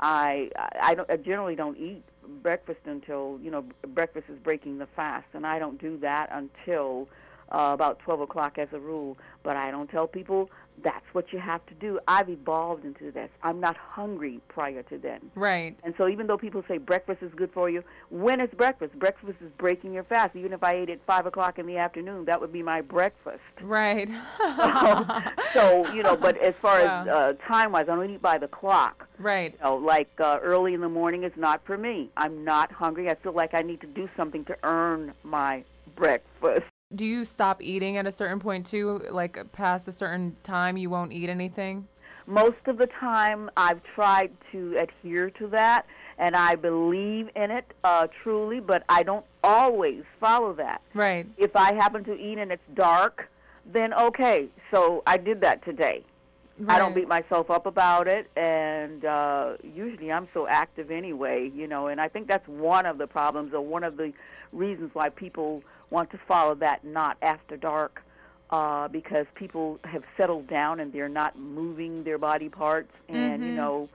I 0.00 0.50
I, 0.82 0.94
don't, 0.94 1.10
I 1.10 1.16
generally 1.16 1.54
don't 1.56 1.76
eat 1.76 2.02
breakfast 2.42 2.80
until 2.86 3.38
you 3.42 3.50
know 3.50 3.64
breakfast 3.88 4.26
is 4.28 4.38
breaking 4.38 4.78
the 4.78 4.86
fast, 4.96 5.26
and 5.34 5.46
I 5.46 5.58
don't 5.58 5.80
do 5.80 5.96
that 5.98 6.28
until 6.32 7.08
uh, 7.52 7.70
about 7.72 7.98
12 8.00 8.20
o'clock 8.22 8.58
as 8.58 8.68
a 8.72 8.78
rule. 8.80 9.16
But 9.42 9.56
I 9.56 9.70
don't 9.70 9.88
tell 9.88 10.06
people 10.06 10.50
that's 10.82 11.04
what 11.12 11.32
you 11.32 11.38
have 11.38 11.64
to 11.66 11.74
do. 11.74 11.98
I've 12.06 12.28
evolved 12.28 12.84
into 12.84 13.10
this. 13.10 13.30
I'm 13.42 13.60
not 13.60 13.76
hungry 13.76 14.40
prior 14.48 14.82
to 14.84 14.98
then. 14.98 15.20
Right. 15.34 15.76
And 15.82 15.94
so 15.96 16.08
even 16.08 16.26
though 16.26 16.36
people 16.36 16.62
say 16.68 16.78
breakfast 16.78 17.22
is 17.22 17.32
good 17.34 17.50
for 17.52 17.70
you, 17.70 17.82
when 18.10 18.40
is 18.40 18.50
breakfast? 18.56 18.98
Breakfast 18.98 19.38
is 19.40 19.50
breaking 19.58 19.92
your 19.92 20.04
fast. 20.04 20.36
Even 20.36 20.52
if 20.52 20.62
I 20.62 20.74
ate 20.74 20.90
at 20.90 21.00
5 21.06 21.26
o'clock 21.26 21.58
in 21.58 21.66
the 21.66 21.78
afternoon, 21.78 22.24
that 22.26 22.40
would 22.40 22.52
be 22.52 22.62
my 22.62 22.80
breakfast. 22.80 23.40
Right. 23.62 24.08
so, 25.52 25.90
you 25.92 26.02
know, 26.02 26.16
but 26.16 26.36
as 26.38 26.54
far 26.60 26.80
as 26.80 27.08
uh, 27.08 27.32
time-wise, 27.46 27.86
I 27.88 27.94
don't 27.96 28.10
eat 28.10 28.22
by 28.22 28.38
the 28.38 28.48
clock. 28.48 29.08
right. 29.18 29.54
You 29.54 29.64
know, 29.64 29.76
like 29.76 30.10
uh, 30.20 30.38
early 30.42 30.74
in 30.74 30.80
the 30.80 30.88
morning 30.88 31.24
is 31.24 31.32
not 31.36 31.62
for 31.64 31.76
me. 31.76 32.10
I'm 32.16 32.44
not 32.44 32.70
hungry. 32.72 33.08
I 33.10 33.14
feel 33.14 33.32
like 33.32 33.54
I 33.54 33.62
need 33.62 33.80
to 33.80 33.86
do 33.86 34.08
something 34.16 34.44
to 34.46 34.56
earn 34.62 35.12
my 35.22 35.64
breakfast. 35.94 36.66
Do 36.94 37.04
you 37.04 37.24
stop 37.24 37.62
eating 37.62 37.96
at 37.96 38.06
a 38.06 38.12
certain 38.12 38.38
point 38.38 38.66
too? 38.66 39.02
Like 39.10 39.52
past 39.52 39.88
a 39.88 39.92
certain 39.92 40.36
time, 40.44 40.76
you 40.76 40.88
won't 40.88 41.12
eat 41.12 41.28
anything? 41.28 41.88
Most 42.28 42.66
of 42.66 42.78
the 42.78 42.86
time, 42.86 43.50
I've 43.56 43.80
tried 43.94 44.30
to 44.52 44.76
adhere 44.78 45.30
to 45.30 45.46
that, 45.48 45.86
and 46.18 46.34
I 46.34 46.56
believe 46.56 47.28
in 47.36 47.50
it 47.50 47.72
uh, 47.84 48.08
truly, 48.22 48.58
but 48.58 48.82
I 48.88 49.04
don't 49.04 49.24
always 49.44 50.02
follow 50.20 50.52
that. 50.54 50.80
Right. 50.94 51.26
If 51.36 51.54
I 51.54 51.72
happen 51.74 52.02
to 52.04 52.14
eat 52.14 52.38
and 52.38 52.50
it's 52.50 52.62
dark, 52.74 53.28
then 53.72 53.92
okay. 53.94 54.48
So 54.70 55.02
I 55.06 55.16
did 55.18 55.40
that 55.42 55.64
today. 55.64 56.04
I 56.68 56.78
don't 56.78 56.94
beat 56.94 57.08
myself 57.08 57.50
up 57.50 57.66
about 57.66 58.08
it, 58.08 58.30
and 58.36 59.04
uh, 59.04 59.56
usually 59.62 60.10
I'm 60.10 60.28
so 60.32 60.46
active 60.48 60.90
anyway, 60.90 61.50
you 61.54 61.66
know. 61.66 61.88
And 61.88 62.00
I 62.00 62.08
think 62.08 62.28
that's 62.28 62.46
one 62.48 62.86
of 62.86 62.96
the 62.98 63.06
problems, 63.06 63.52
or 63.52 63.60
one 63.60 63.84
of 63.84 63.96
the 63.96 64.12
reasons 64.52 64.90
why 64.94 65.10
people 65.10 65.62
want 65.90 66.10
to 66.12 66.18
follow 66.26 66.54
that 66.56 66.84
not 66.84 67.18
after 67.20 67.56
dark 67.56 68.02
uh, 68.50 68.88
because 68.88 69.26
people 69.34 69.78
have 69.84 70.02
settled 70.16 70.46
down 70.48 70.80
and 70.80 70.92
they're 70.92 71.08
not 71.08 71.38
moving 71.38 72.04
their 72.04 72.18
body 72.18 72.48
parts, 72.48 72.92
and 73.08 73.42
you 73.44 73.52
Mhm. 73.52 73.56
know 73.56 73.88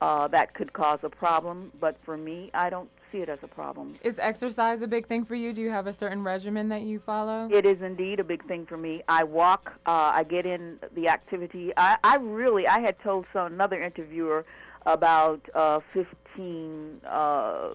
uh, 0.00 0.28
that 0.28 0.54
could 0.54 0.72
cause 0.72 1.00
a 1.02 1.10
problem. 1.10 1.72
But 1.80 1.96
for 2.04 2.16
me, 2.16 2.50
I 2.54 2.70
don't 2.70 2.88
see 3.10 3.18
it 3.18 3.28
as 3.28 3.38
a 3.42 3.48
problem. 3.48 3.94
Is 4.02 4.18
exercise 4.18 4.82
a 4.82 4.86
big 4.86 5.06
thing 5.06 5.24
for 5.24 5.34
you? 5.34 5.52
Do 5.52 5.62
you 5.62 5.70
have 5.70 5.86
a 5.86 5.92
certain 5.92 6.22
regimen 6.22 6.68
that 6.68 6.82
you 6.82 7.00
follow? 7.00 7.48
It 7.50 7.66
is 7.66 7.80
indeed 7.82 8.20
a 8.20 8.24
big 8.24 8.46
thing 8.46 8.66
for 8.66 8.76
me. 8.76 9.02
I 9.08 9.24
walk. 9.24 9.72
Uh, 9.86 10.12
I 10.14 10.24
get 10.24 10.46
in 10.46 10.78
the 10.94 11.08
activity. 11.08 11.72
I, 11.76 11.98
I 12.04 12.16
really. 12.16 12.66
I 12.66 12.80
had 12.80 12.98
told 13.00 13.26
some 13.32 13.52
another 13.52 13.82
interviewer 13.82 14.44
about 14.86 15.40
uh, 15.54 15.80
fifteen 15.92 17.00
uh, 17.06 17.70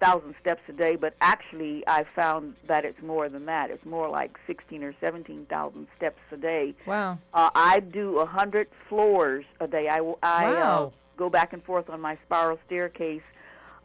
thousand 0.00 0.34
steps 0.40 0.62
a 0.68 0.72
day, 0.72 0.96
but 0.96 1.14
actually, 1.20 1.82
I 1.86 2.04
found 2.14 2.54
that 2.68 2.84
it's 2.84 3.00
more 3.02 3.28
than 3.28 3.46
that. 3.46 3.70
It's 3.70 3.84
more 3.84 4.08
like 4.08 4.38
sixteen 4.46 4.82
or 4.82 4.94
seventeen 5.00 5.46
thousand 5.46 5.86
steps 5.96 6.20
a 6.32 6.36
day. 6.36 6.74
Wow. 6.86 7.18
Uh, 7.32 7.50
I 7.54 7.80
do 7.80 8.18
a 8.18 8.26
hundred 8.26 8.68
floors 8.88 9.44
a 9.60 9.66
day. 9.66 9.88
I, 9.88 10.00
I 10.22 10.52
uh, 10.52 10.90
go 11.16 11.30
back 11.30 11.52
and 11.52 11.62
forth 11.64 11.88
on 11.88 12.00
my 12.00 12.18
spiral 12.26 12.58
staircase 12.66 13.22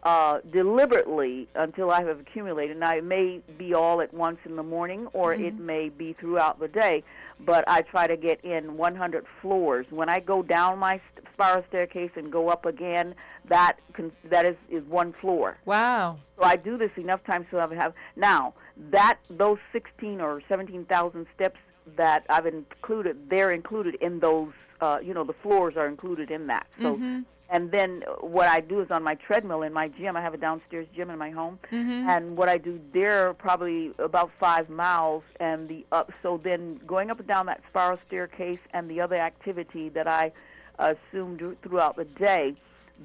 uh, 0.04 0.40
deliberately 0.52 1.48
until 1.56 1.92
I 1.92 2.04
have 2.04 2.20
accumulated. 2.20 2.78
Now, 2.78 2.96
it 2.96 3.04
may 3.04 3.42
be 3.58 3.74
all 3.74 4.02
at 4.02 4.14
once 4.14 4.40
in 4.46 4.56
the 4.56 4.64
morning, 4.64 5.08
or 5.14 5.34
it 5.34 5.60
may 5.60 5.90
be 5.90 6.14
throughout 6.14 6.60
the 6.60 6.68
day. 6.68 7.04
But 7.40 7.64
I 7.68 7.82
try 7.82 8.08
to 8.08 8.18
get 8.18 8.44
in 8.44 8.78
100 8.78 9.26
floors. 9.42 9.86
When 9.90 10.10
I 10.10 10.20
go 10.20 10.42
down 10.44 10.80
my 10.80 11.00
spiral 11.34 11.64
staircase 11.70 12.12
and 12.16 12.32
go 12.32 12.50
up 12.50 12.66
again, 12.66 13.16
that 13.50 13.78
con- 13.94 14.12
that 14.30 14.46
is 14.46 14.56
is 14.70 14.84
one 14.86 15.14
floor. 15.22 15.58
Wow. 15.66 16.20
So 16.38 16.44
I 16.46 16.56
do 16.56 16.78
this 16.78 16.92
enough 16.98 17.24
times 17.24 17.48
so 17.52 17.60
I 17.60 17.74
have 17.76 17.94
now 18.16 18.54
that 18.92 19.18
those 19.30 19.58
16 19.74 20.22
or 20.22 20.42
17,000 20.48 21.26
steps 21.36 21.60
that 21.98 22.26
I've 22.30 22.46
included, 22.46 23.30
they're 23.30 23.52
included 23.52 23.96
in 23.96 24.20
those. 24.20 24.52
Uh, 24.80 24.98
you 25.04 25.14
know, 25.14 25.24
the 25.24 25.34
floors 25.44 25.76
are 25.78 25.88
included 25.88 26.32
in 26.32 26.48
that. 26.48 26.66
So, 26.82 26.96
Mhm. 26.98 27.26
And 27.52 27.70
then 27.70 28.04
what 28.22 28.48
I 28.48 28.62
do 28.62 28.80
is 28.80 28.90
on 28.90 29.04
my 29.04 29.16
treadmill 29.16 29.62
in 29.62 29.74
my 29.74 29.90
gym. 29.90 30.16
I 30.16 30.22
have 30.22 30.34
a 30.34 30.38
downstairs 30.38 30.88
gym 30.96 31.10
in 31.10 31.20
my 31.20 31.30
home, 31.30 31.60
Mhm. 31.70 32.08
and 32.08 32.38
what 32.38 32.50
I 32.50 32.58
do 32.58 32.80
there 32.94 33.34
probably 33.34 33.94
about 34.00 34.32
five 34.40 34.70
miles, 34.70 35.24
and 35.40 35.68
the 35.68 35.86
up. 35.92 36.12
So 36.24 36.38
then 36.38 36.80
going 36.88 37.12
up 37.12 37.20
and 37.20 37.28
down 37.28 37.46
that 37.48 37.62
spiral 37.70 38.00
staircase 38.08 38.60
and 38.74 38.90
the 38.90 39.02
other 39.02 39.18
activity 39.18 39.90
that 39.90 40.08
I 40.08 40.32
assumed 40.80 41.58
throughout 41.62 41.98
the 41.98 42.06
day, 42.06 42.56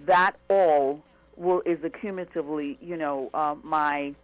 that 0.07 0.37
all 0.49 1.03
will 1.37 1.62
is 1.67 1.79
accumulatively, 1.81 2.79
you 2.81 2.97
know, 2.97 3.29
uh, 3.35 3.57
my 3.62 4.15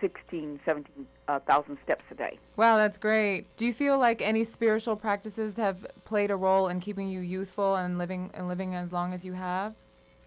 16, 0.00 0.60
17 0.64 1.06
uh, 1.28 1.40
steps 1.84 2.04
a 2.10 2.14
day. 2.14 2.38
Wow, 2.56 2.76
that's 2.76 2.98
great. 2.98 3.44
Do 3.56 3.66
you 3.66 3.72
feel 3.72 3.98
like 3.98 4.22
any 4.22 4.44
spiritual 4.44 4.96
practices 4.96 5.56
have 5.56 5.86
played 6.04 6.30
a 6.30 6.36
role 6.36 6.68
in 6.68 6.80
keeping 6.80 7.08
you 7.08 7.20
youthful 7.20 7.76
and 7.76 7.98
living 7.98 8.30
and 8.34 8.48
living 8.48 8.74
as 8.74 8.92
long 8.92 9.12
as 9.12 9.24
you 9.24 9.32
have? 9.32 9.74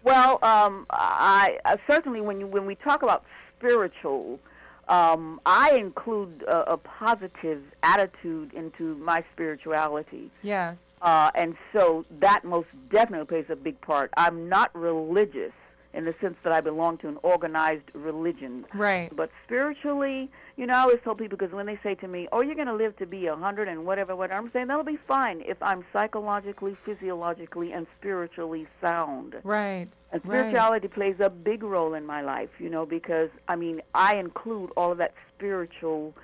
Well, 0.02 0.38
um, 0.42 0.86
I 0.90 1.58
uh, 1.64 1.76
certainly 1.88 2.20
when 2.20 2.40
you 2.40 2.46
when 2.46 2.64
we 2.64 2.74
talk 2.74 3.02
about 3.02 3.24
spiritual, 3.58 4.40
um, 4.88 5.40
I 5.44 5.76
include 5.76 6.42
a, 6.48 6.72
a 6.72 6.76
positive 6.78 7.62
attitude 7.82 8.54
into 8.54 8.96
my 8.96 9.22
spirituality. 9.32 10.30
Yes. 10.42 10.78
Uh, 11.02 11.30
and 11.34 11.54
so 11.72 12.04
that 12.20 12.44
most 12.44 12.68
definitely 12.90 13.26
plays 13.26 13.46
a 13.50 13.56
big 13.56 13.80
part. 13.82 14.10
I'm 14.16 14.48
not 14.48 14.74
religious 14.74 15.52
in 15.92 16.04
the 16.04 16.14
sense 16.20 16.36
that 16.44 16.52
I 16.52 16.60
belong 16.60 16.98
to 16.98 17.08
an 17.08 17.18
organized 17.22 17.90
religion. 17.94 18.64
Right. 18.74 19.14
But 19.14 19.30
spiritually, 19.44 20.30
you 20.56 20.66
know, 20.66 20.74
I 20.74 20.80
always 20.80 20.98
tell 21.02 21.14
people 21.14 21.36
because 21.36 21.52
when 21.52 21.66
they 21.66 21.78
say 21.82 21.94
to 21.96 22.08
me, 22.08 22.28
"Oh, 22.32 22.40
you're 22.42 22.54
going 22.54 22.68
to 22.68 22.74
live 22.74 22.96
to 22.98 23.06
be 23.06 23.26
a 23.26 23.34
hundred 23.36 23.68
and 23.68 23.84
whatever, 23.84 24.14
whatever," 24.14 24.38
I'm 24.38 24.52
saying 24.52 24.68
that'll 24.68 24.84
be 24.84 24.98
fine 25.08 25.42
if 25.46 25.56
I'm 25.62 25.84
psychologically, 25.92 26.76
physiologically, 26.84 27.72
and 27.72 27.86
spiritually 27.98 28.66
sound. 28.80 29.36
Right. 29.42 29.88
And 30.12 30.24
Right. 30.24 30.40
spirituality 30.40 30.88
plays 30.88 31.16
a 31.20 31.30
big 31.30 31.62
role 31.62 31.94
in 31.94 32.04
my 32.06 32.20
life, 32.20 32.50
you 32.58 32.70
know, 32.70 32.86
because 32.86 33.30
I 33.48 33.56
mean, 33.56 33.82
I 33.94 34.16
include 34.16 34.70
all 34.76 34.92
of 34.92 34.98
that 34.98 35.14
spiritual 35.36 36.14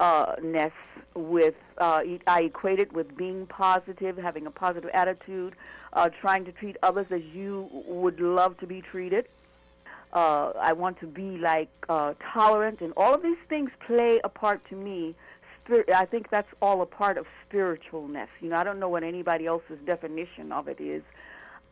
uh, 0.00 0.34
ness 0.42 0.72
with 1.14 1.54
uh, 1.78 2.02
I 2.26 2.42
equate 2.42 2.80
it 2.80 2.92
with 2.92 3.16
being 3.16 3.46
positive, 3.46 4.16
having 4.16 4.46
a 4.46 4.50
positive 4.50 4.90
attitude, 4.92 5.54
uh, 5.92 6.08
trying 6.20 6.44
to 6.46 6.52
treat 6.52 6.76
others 6.82 7.06
as 7.10 7.22
you 7.32 7.68
would 7.86 8.20
love 8.20 8.58
to 8.58 8.66
be 8.66 8.82
treated. 8.82 9.28
Uh, 10.12 10.52
I 10.60 10.72
want 10.72 11.00
to 11.00 11.06
be 11.06 11.38
like 11.38 11.68
uh, 11.88 12.14
tolerant, 12.32 12.80
and 12.80 12.92
all 12.96 13.14
of 13.14 13.22
these 13.22 13.38
things 13.48 13.70
play 13.86 14.20
a 14.22 14.28
part 14.28 14.60
to 14.70 14.76
me. 14.76 15.14
I 15.94 16.04
think 16.04 16.30
that's 16.30 16.48
all 16.60 16.82
a 16.82 16.86
part 16.86 17.16
of 17.16 17.26
spiritualness. 17.48 18.28
You 18.40 18.50
know, 18.50 18.56
I 18.56 18.64
don't 18.64 18.78
know 18.78 18.88
what 18.88 19.02
anybody 19.02 19.46
else's 19.46 19.78
definition 19.86 20.52
of 20.52 20.68
it 20.68 20.80
is, 20.80 21.02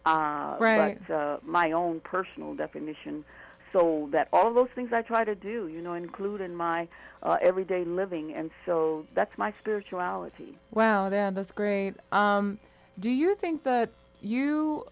uh, 0.06 0.56
Right. 0.58 0.98
but 1.06 1.14
uh, 1.14 1.36
my 1.44 1.72
own 1.72 2.00
personal 2.00 2.54
definition. 2.54 3.24
So 3.72 4.08
that 4.12 4.28
all 4.32 4.48
of 4.48 4.54
those 4.54 4.68
things 4.74 4.92
I 4.92 5.02
try 5.02 5.24
to 5.24 5.34
do, 5.34 5.68
you 5.68 5.80
know, 5.80 5.94
include 5.94 6.40
in 6.40 6.54
my 6.54 6.88
uh, 7.22 7.38
everyday 7.40 7.84
living, 7.84 8.34
and 8.34 8.50
so 8.66 9.06
that's 9.14 9.36
my 9.38 9.54
spirituality. 9.60 10.58
Wow, 10.72 11.10
yeah, 11.10 11.30
that's 11.30 11.52
great. 11.52 11.94
Um, 12.10 12.58
do 12.98 13.08
you 13.08 13.34
think 13.34 13.62
that 13.62 13.90
you, 14.20 14.86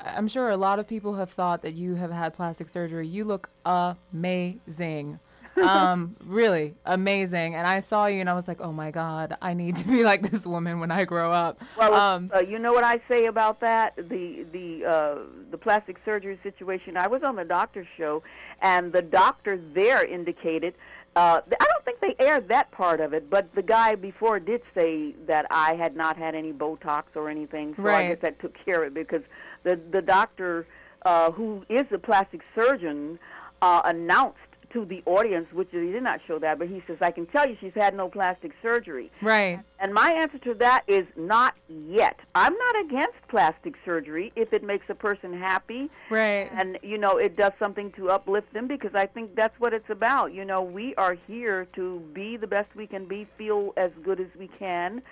I'm 0.00 0.28
sure 0.28 0.50
a 0.50 0.56
lot 0.56 0.78
of 0.78 0.88
people 0.88 1.14
have 1.14 1.30
thought 1.30 1.62
that 1.62 1.74
you 1.74 1.94
have 1.94 2.10
had 2.10 2.34
plastic 2.34 2.68
surgery. 2.68 3.06
You 3.06 3.24
look 3.24 3.50
amazing. 3.64 5.20
Um, 5.62 6.16
really 6.24 6.74
amazing. 6.84 7.54
And 7.54 7.66
I 7.66 7.80
saw 7.80 8.06
you 8.06 8.20
and 8.20 8.28
I 8.28 8.34
was 8.34 8.48
like, 8.48 8.60
oh 8.60 8.72
my 8.72 8.90
God, 8.90 9.36
I 9.40 9.54
need 9.54 9.76
to 9.76 9.84
be 9.86 10.04
like 10.04 10.30
this 10.30 10.46
woman 10.46 10.80
when 10.80 10.90
I 10.90 11.04
grow 11.04 11.32
up. 11.32 11.60
Well, 11.76 11.94
um, 11.94 12.30
uh, 12.34 12.40
you 12.40 12.58
know 12.58 12.72
what 12.72 12.84
I 12.84 13.00
say 13.08 13.26
about 13.26 13.60
that? 13.60 13.96
The 13.96 14.44
the 14.52 14.84
uh, 14.84 15.18
the 15.50 15.58
plastic 15.58 15.98
surgery 16.04 16.38
situation. 16.42 16.96
I 16.96 17.06
was 17.06 17.22
on 17.22 17.36
the 17.36 17.44
doctor's 17.44 17.86
show, 17.96 18.22
and 18.60 18.92
the 18.92 19.02
doctor 19.02 19.60
there 19.74 20.04
indicated. 20.04 20.74
Uh, 21.16 21.40
I 21.60 21.64
don't 21.64 21.84
think 21.84 22.00
they 22.00 22.16
aired 22.24 22.48
that 22.48 22.72
part 22.72 23.00
of 23.00 23.14
it, 23.14 23.30
but 23.30 23.54
the 23.54 23.62
guy 23.62 23.94
before 23.94 24.40
did 24.40 24.62
say 24.74 25.14
that 25.28 25.46
I 25.48 25.74
had 25.74 25.94
not 25.94 26.16
had 26.16 26.34
any 26.34 26.52
Botox 26.52 27.04
or 27.14 27.28
anything, 27.30 27.74
so 27.76 27.86
I 27.86 28.08
guess 28.08 28.18
that 28.22 28.40
took 28.40 28.56
care 28.64 28.82
of 28.82 28.96
it 28.96 29.08
because 29.08 29.22
the 29.62 29.78
the 29.92 30.02
doctor 30.02 30.66
uh, 31.04 31.30
who 31.30 31.64
is 31.68 31.84
a 31.92 31.98
plastic 31.98 32.40
surgeon 32.54 33.18
uh, 33.62 33.82
announced 33.84 34.38
to 34.74 34.84
the 34.84 35.02
audience, 35.06 35.46
which 35.52 35.68
he 35.70 35.78
did 35.92 36.02
not 36.02 36.20
show 36.26 36.38
that, 36.40 36.58
but 36.58 36.68
he 36.68 36.82
says, 36.86 36.98
"I 37.00 37.10
can 37.12 37.26
tell 37.26 37.48
you, 37.48 37.56
she's 37.60 37.72
had 37.74 37.94
no 37.94 38.08
plastic 38.08 38.52
surgery." 38.60 39.10
right. 39.22 39.60
And 39.80 39.92
my 39.92 40.12
answer 40.12 40.38
to 40.38 40.54
that 40.54 40.82
is 40.86 41.06
not 41.16 41.54
yet. 41.68 42.18
I'm 42.34 42.54
not 42.56 42.80
against 42.84 43.16
plastic 43.28 43.74
surgery 43.84 44.32
if 44.34 44.52
it 44.52 44.62
makes 44.62 44.88
a 44.88 44.94
person 44.94 45.38
happy 45.38 45.90
Right. 46.08 46.50
and 46.56 46.78
you 46.82 46.96
know 46.96 47.18
it 47.18 47.36
does 47.36 47.52
something 47.58 47.92
to 47.92 48.10
uplift 48.10 48.52
them 48.54 48.66
because 48.66 48.94
I 48.94 49.06
think 49.06 49.34
that's 49.34 49.58
what 49.60 49.72
it's 49.74 49.90
about. 49.90 50.32
You 50.32 50.44
know, 50.44 50.62
we 50.62 50.94
are 50.96 51.14
here 51.26 51.66
to 51.74 52.00
be 52.12 52.36
the 52.36 52.46
best 52.46 52.74
we 52.74 52.86
can 52.86 53.04
be, 53.06 53.26
feel 53.36 53.72
as 53.76 53.90
good 54.02 54.20
as 54.20 54.28
we 54.38 54.48
can 54.48 55.02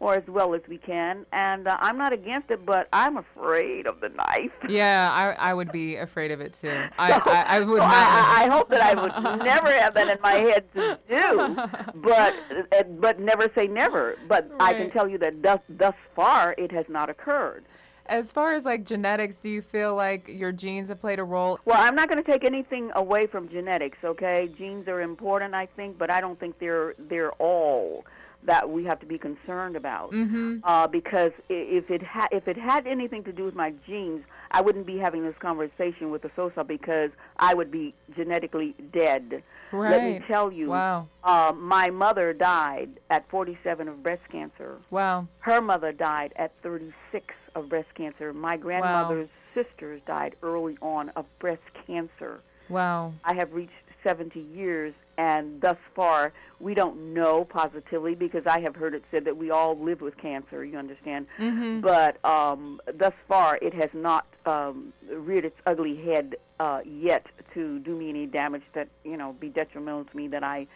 or 0.00 0.14
as 0.14 0.26
well 0.26 0.54
as 0.54 0.62
we 0.68 0.78
can. 0.78 1.26
And 1.32 1.68
uh, 1.68 1.76
I'm 1.78 1.98
not 1.98 2.12
against 2.12 2.50
it, 2.50 2.64
but 2.66 2.88
I'm 2.92 3.18
afraid 3.18 3.86
of 3.86 4.00
the 4.00 4.08
knife. 4.08 4.50
Yeah, 4.68 5.10
I, 5.12 5.50
I 5.50 5.54
would 5.54 5.70
be 5.72 5.96
afraid 5.96 6.30
of 6.30 6.40
it 6.40 6.54
too. 6.54 6.84
I, 6.98 7.12
I, 7.12 7.56
I 7.56 7.60
would 7.60 7.80
So. 7.80 7.84
I, 7.84 8.44
I 8.44 8.48
hope 8.48 8.70
that 8.70 8.80
I 8.82 8.94
would 9.00 9.12
never 9.44 9.70
have 9.70 9.94
that 9.94 10.08
in 10.08 10.20
my 10.22 10.32
head 10.34 10.64
to 10.74 10.98
do, 11.08 11.56
but 12.00 12.34
uh, 12.78 12.82
but 12.98 13.20
never 13.20 13.50
say 13.54 13.66
never. 13.66 14.16
But 14.28 14.50
I 14.58 14.72
can 14.72 14.90
tell 14.90 15.08
you 15.08 15.18
that 15.18 15.42
thus 15.42 15.60
thus 15.68 15.94
far 16.16 16.54
it 16.56 16.72
has 16.72 16.86
not 16.88 17.10
occurred. 17.10 17.66
as 18.06 18.32
far 18.32 18.54
as 18.54 18.64
like 18.64 18.84
genetics, 18.84 19.36
do 19.36 19.48
you 19.48 19.62
feel 19.62 19.94
like 19.94 20.26
your 20.28 20.52
genes 20.52 20.88
have 20.88 21.00
played 21.00 21.18
a 21.18 21.24
role? 21.24 21.58
Well, 21.64 21.80
I'm 21.80 21.94
not 21.94 22.08
going 22.08 22.22
to 22.22 22.28
take 22.30 22.44
anything 22.44 22.90
away 22.94 23.26
from 23.26 23.48
genetics. 23.48 23.98
Okay, 24.04 24.48
genes 24.58 24.88
are 24.88 25.00
important, 25.00 25.54
I 25.54 25.66
think, 25.66 25.98
but 25.98 26.10
I 26.10 26.20
don't 26.20 26.38
think 26.40 26.58
they're 26.58 26.94
they're 26.98 27.32
all 27.32 28.04
that 28.44 28.70
we 28.70 28.84
have 28.84 28.98
to 29.00 29.06
be 29.06 29.18
concerned 29.18 29.76
about. 29.76 30.12
Mm-hmm. 30.12 30.58
Uh, 30.64 30.86
because 30.86 31.32
if 31.48 31.90
it 31.90 32.02
had 32.02 32.28
if 32.32 32.48
it 32.48 32.56
had 32.56 32.86
anything 32.86 33.22
to 33.24 33.32
do 33.32 33.44
with 33.44 33.54
my 33.54 33.72
genes, 33.86 34.24
I 34.50 34.60
wouldn't 34.60 34.86
be 34.86 34.98
having 34.98 35.22
this 35.22 35.34
conversation 35.40 36.10
with 36.10 36.22
the 36.22 36.30
SOSA 36.36 36.64
because 36.66 37.10
I 37.38 37.54
would 37.54 37.70
be 37.70 37.94
genetically 38.16 38.74
dead. 38.92 39.42
Let 39.72 40.02
me 40.02 40.20
tell 40.26 40.50
you, 40.50 40.70
Wow. 40.70 41.06
uh, 41.22 41.52
my 41.54 41.90
mother 41.90 42.32
died 42.32 42.90
at 43.10 43.28
47 43.30 43.86
of 43.88 44.02
breast 44.02 44.22
cancer. 44.32 44.78
Wow. 44.90 45.28
Her 45.38 45.60
mother 45.60 45.92
died 45.92 46.32
at 46.36 46.52
36 46.62 47.34
of 47.54 47.68
breast 47.68 47.88
cancer. 47.94 48.32
My 48.32 48.56
grandmother's 48.56 49.28
sisters 49.54 50.00
died 50.06 50.34
early 50.42 50.76
on 50.82 51.10
of 51.10 51.26
breast 51.38 51.62
cancer. 51.86 52.40
Wow. 52.68 53.12
I 53.24 53.34
have 53.34 53.52
reached 53.52 53.72
70 54.02 54.40
years, 54.40 54.94
and 55.20 55.60
thus 55.60 55.76
far, 55.94 56.32
we 56.60 56.72
don't 56.72 57.12
know 57.12 57.44
positively 57.44 58.14
because 58.14 58.46
I 58.46 58.58
have 58.60 58.74
heard 58.74 58.94
it 58.94 59.04
said 59.10 59.26
that 59.26 59.36
we 59.36 59.50
all 59.50 59.78
live 59.78 60.00
with 60.00 60.16
cancer, 60.16 60.64
you 60.64 60.78
understand? 60.78 61.26
Mm-hmm. 61.38 61.80
But 61.80 62.24
um, 62.24 62.80
thus 62.94 63.12
far, 63.28 63.58
it 63.60 63.74
has 63.74 63.90
not 63.92 64.26
um, 64.46 64.94
reared 65.12 65.44
its 65.44 65.58
ugly 65.66 65.94
head 65.94 66.36
uh, 66.58 66.80
yet 66.86 67.26
to 67.52 67.80
do 67.80 67.94
me 67.94 68.08
any 68.08 68.24
damage 68.24 68.62
that, 68.72 68.88
you 69.04 69.18
know, 69.18 69.34
be 69.38 69.50
detrimental 69.50 70.06
to 70.06 70.16
me 70.16 70.26
that 70.28 70.42
I 70.42 70.66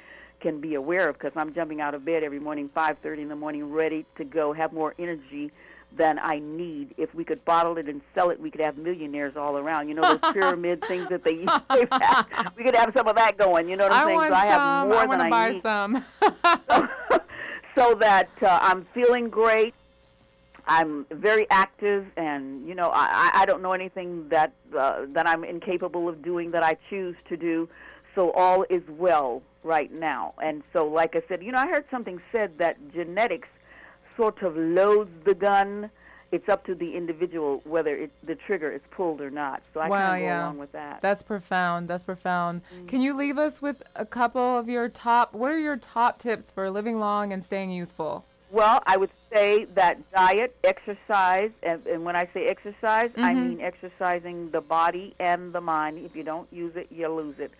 can 0.40 0.60
be 0.60 0.74
aware 0.74 1.08
of 1.08 1.16
because 1.16 1.32
I'm 1.36 1.54
jumping 1.54 1.80
out 1.80 1.94
of 1.94 2.04
bed 2.04 2.22
every 2.22 2.40
morning, 2.40 2.68
5:30 2.76 3.22
in 3.22 3.28
the 3.28 3.36
morning, 3.36 3.72
ready 3.72 4.04
to 4.18 4.24
go, 4.24 4.52
have 4.52 4.74
more 4.74 4.94
energy 4.98 5.52
than 5.96 6.18
I 6.18 6.38
need. 6.38 6.94
If 6.96 7.14
we 7.14 7.24
could 7.24 7.44
bottle 7.44 7.76
it 7.78 7.88
and 7.88 8.00
sell 8.14 8.30
it, 8.30 8.40
we 8.40 8.50
could 8.50 8.60
have 8.60 8.76
millionaires 8.76 9.36
all 9.36 9.56
around. 9.56 9.88
You 9.88 9.94
know 9.94 10.02
those 10.02 10.20
pyramid 10.32 10.84
things 10.86 11.08
that 11.10 11.24
they 11.24 11.32
used 11.34 11.48
to 11.70 11.88
have. 11.90 12.52
We 12.56 12.64
could 12.64 12.76
have 12.76 12.92
some 12.94 13.08
of 13.08 13.16
that 13.16 13.36
going. 13.38 13.68
You 13.68 13.76
know 13.76 13.84
what 13.84 13.92
I'm 13.92 14.06
I 14.06 14.10
saying? 14.10 14.16
want 14.16 14.30
so 14.30 14.34
I 14.34 14.46
have 14.46 14.86
more 14.88 14.96
I 14.96 15.00
than 15.00 15.08
want 15.08 15.20
to 15.20 15.24
I 15.24 15.30
buy 15.30 15.52
need. 15.52 15.62
some. 15.62 16.04
so 17.74 17.94
that 17.96 18.28
uh, 18.42 18.58
I'm 18.62 18.86
feeling 18.94 19.28
great. 19.28 19.74
I'm 20.66 21.04
very 21.10 21.46
active, 21.50 22.06
and 22.16 22.66
you 22.66 22.74
know, 22.74 22.88
I, 22.88 23.30
I 23.34 23.42
I 23.42 23.46
don't 23.46 23.60
know 23.60 23.72
anything 23.72 24.28
that 24.30 24.52
uh, 24.76 25.02
that 25.12 25.28
I'm 25.28 25.44
incapable 25.44 26.08
of 26.08 26.22
doing 26.22 26.50
that 26.52 26.62
I 26.62 26.76
choose 26.88 27.16
to 27.28 27.36
do. 27.36 27.68
So 28.14 28.30
all 28.32 28.64
is 28.70 28.82
well 28.88 29.42
right 29.64 29.92
now. 29.92 30.34
And 30.42 30.62
so, 30.72 30.86
like 30.86 31.16
I 31.16 31.22
said, 31.28 31.42
you 31.42 31.50
know, 31.52 31.58
I 31.58 31.66
heard 31.66 31.84
something 31.90 32.20
said 32.30 32.58
that 32.58 32.76
genetics 32.94 33.48
sort 34.16 34.42
of 34.42 34.56
loads 34.56 35.10
the 35.24 35.34
gun. 35.34 35.90
It's 36.32 36.48
up 36.48 36.64
to 36.66 36.74
the 36.74 36.96
individual 36.96 37.60
whether 37.64 37.94
it, 37.96 38.10
the 38.24 38.34
trigger 38.34 38.72
is 38.72 38.80
pulled 38.90 39.20
or 39.20 39.30
not. 39.30 39.62
So 39.72 39.80
I 39.80 39.88
Wow, 39.88 40.10
kind 40.10 40.16
of 40.16 40.20
go 40.20 40.26
yeah. 40.26 40.42
along 40.44 40.58
with 40.58 40.72
that. 40.72 41.00
That's 41.00 41.22
profound. 41.22 41.86
That's 41.88 42.02
profound. 42.02 42.62
Mm. 42.74 42.88
Can 42.88 43.00
you 43.00 43.16
leave 43.16 43.38
us 43.38 43.62
with 43.62 43.82
a 43.94 44.04
couple 44.04 44.58
of 44.58 44.68
your 44.68 44.88
top? 44.88 45.32
What 45.32 45.52
are 45.52 45.58
your 45.58 45.76
top 45.76 46.18
tips 46.18 46.50
for 46.50 46.68
living 46.70 46.98
long 46.98 47.32
and 47.32 47.44
staying 47.44 47.70
youthful? 47.70 48.24
Well, 48.50 48.80
I 48.86 48.96
would 48.96 49.10
say 49.32 49.66
that 49.74 49.98
diet, 50.12 50.56
exercise, 50.64 51.50
and, 51.62 51.84
and 51.86 52.04
when 52.04 52.14
I 52.16 52.28
say 52.34 52.46
exercise, 52.46 53.10
I 53.16 53.34
Mhm. 53.34 53.48
mean 53.48 53.60
exercising 53.60 54.50
the 54.50 54.60
body 54.60 55.14
and 55.18 55.52
the 55.52 55.60
mind. 55.60 55.98
If 56.04 56.14
you 56.16 56.22
don't 56.24 56.48
use 56.52 56.74
it, 56.76 56.86
you 56.90 57.08
lose 57.08 57.36
it. 57.38 57.50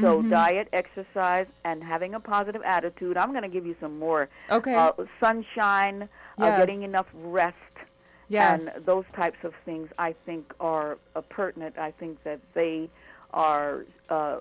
So 0.00 0.22
Mhm. 0.22 0.30
diet, 0.30 0.68
exercise, 0.72 1.46
and 1.64 1.82
having 1.82 2.14
a 2.14 2.20
positive 2.20 2.62
attitude. 2.64 3.16
I'm 3.16 3.30
going 3.30 3.42
to 3.42 3.48
give 3.48 3.66
you 3.66 3.74
some 3.80 3.98
more. 3.98 4.28
Okay. 4.48 4.74
Uh, 4.74 4.92
sunshine, 5.18 6.08
uh, 6.38 6.56
getting 6.56 6.82
enough 6.82 7.08
rest, 7.14 7.56
yes. 8.28 8.60
and 8.60 8.84
those 8.86 9.04
types 9.14 9.42
of 9.42 9.54
things 9.64 9.90
I 9.98 10.12
think 10.24 10.54
are 10.60 10.98
uh, 11.16 11.22
pertinent. 11.22 11.76
I 11.78 11.90
think 11.90 12.22
that 12.22 12.40
they 12.54 12.88
are 13.32 13.84
uh, 14.08 14.38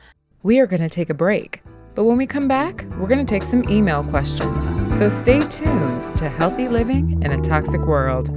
We 0.43 0.59
are 0.59 0.67
going 0.67 0.81
to 0.81 0.89
take 0.89 1.09
a 1.09 1.13
break, 1.13 1.61
but 1.93 2.05
when 2.05 2.17
we 2.17 2.25
come 2.25 2.47
back, 2.47 2.85
we're 2.97 3.07
going 3.07 3.25
to 3.25 3.25
take 3.25 3.43
some 3.43 3.69
email 3.69 4.03
questions. 4.03 4.97
So 4.97 5.09
stay 5.09 5.41
tuned 5.41 6.15
to 6.17 6.29
Healthy 6.29 6.69
Living 6.69 7.21
in 7.23 7.31
a 7.31 7.41
Toxic 7.41 7.81
World. 7.81 8.29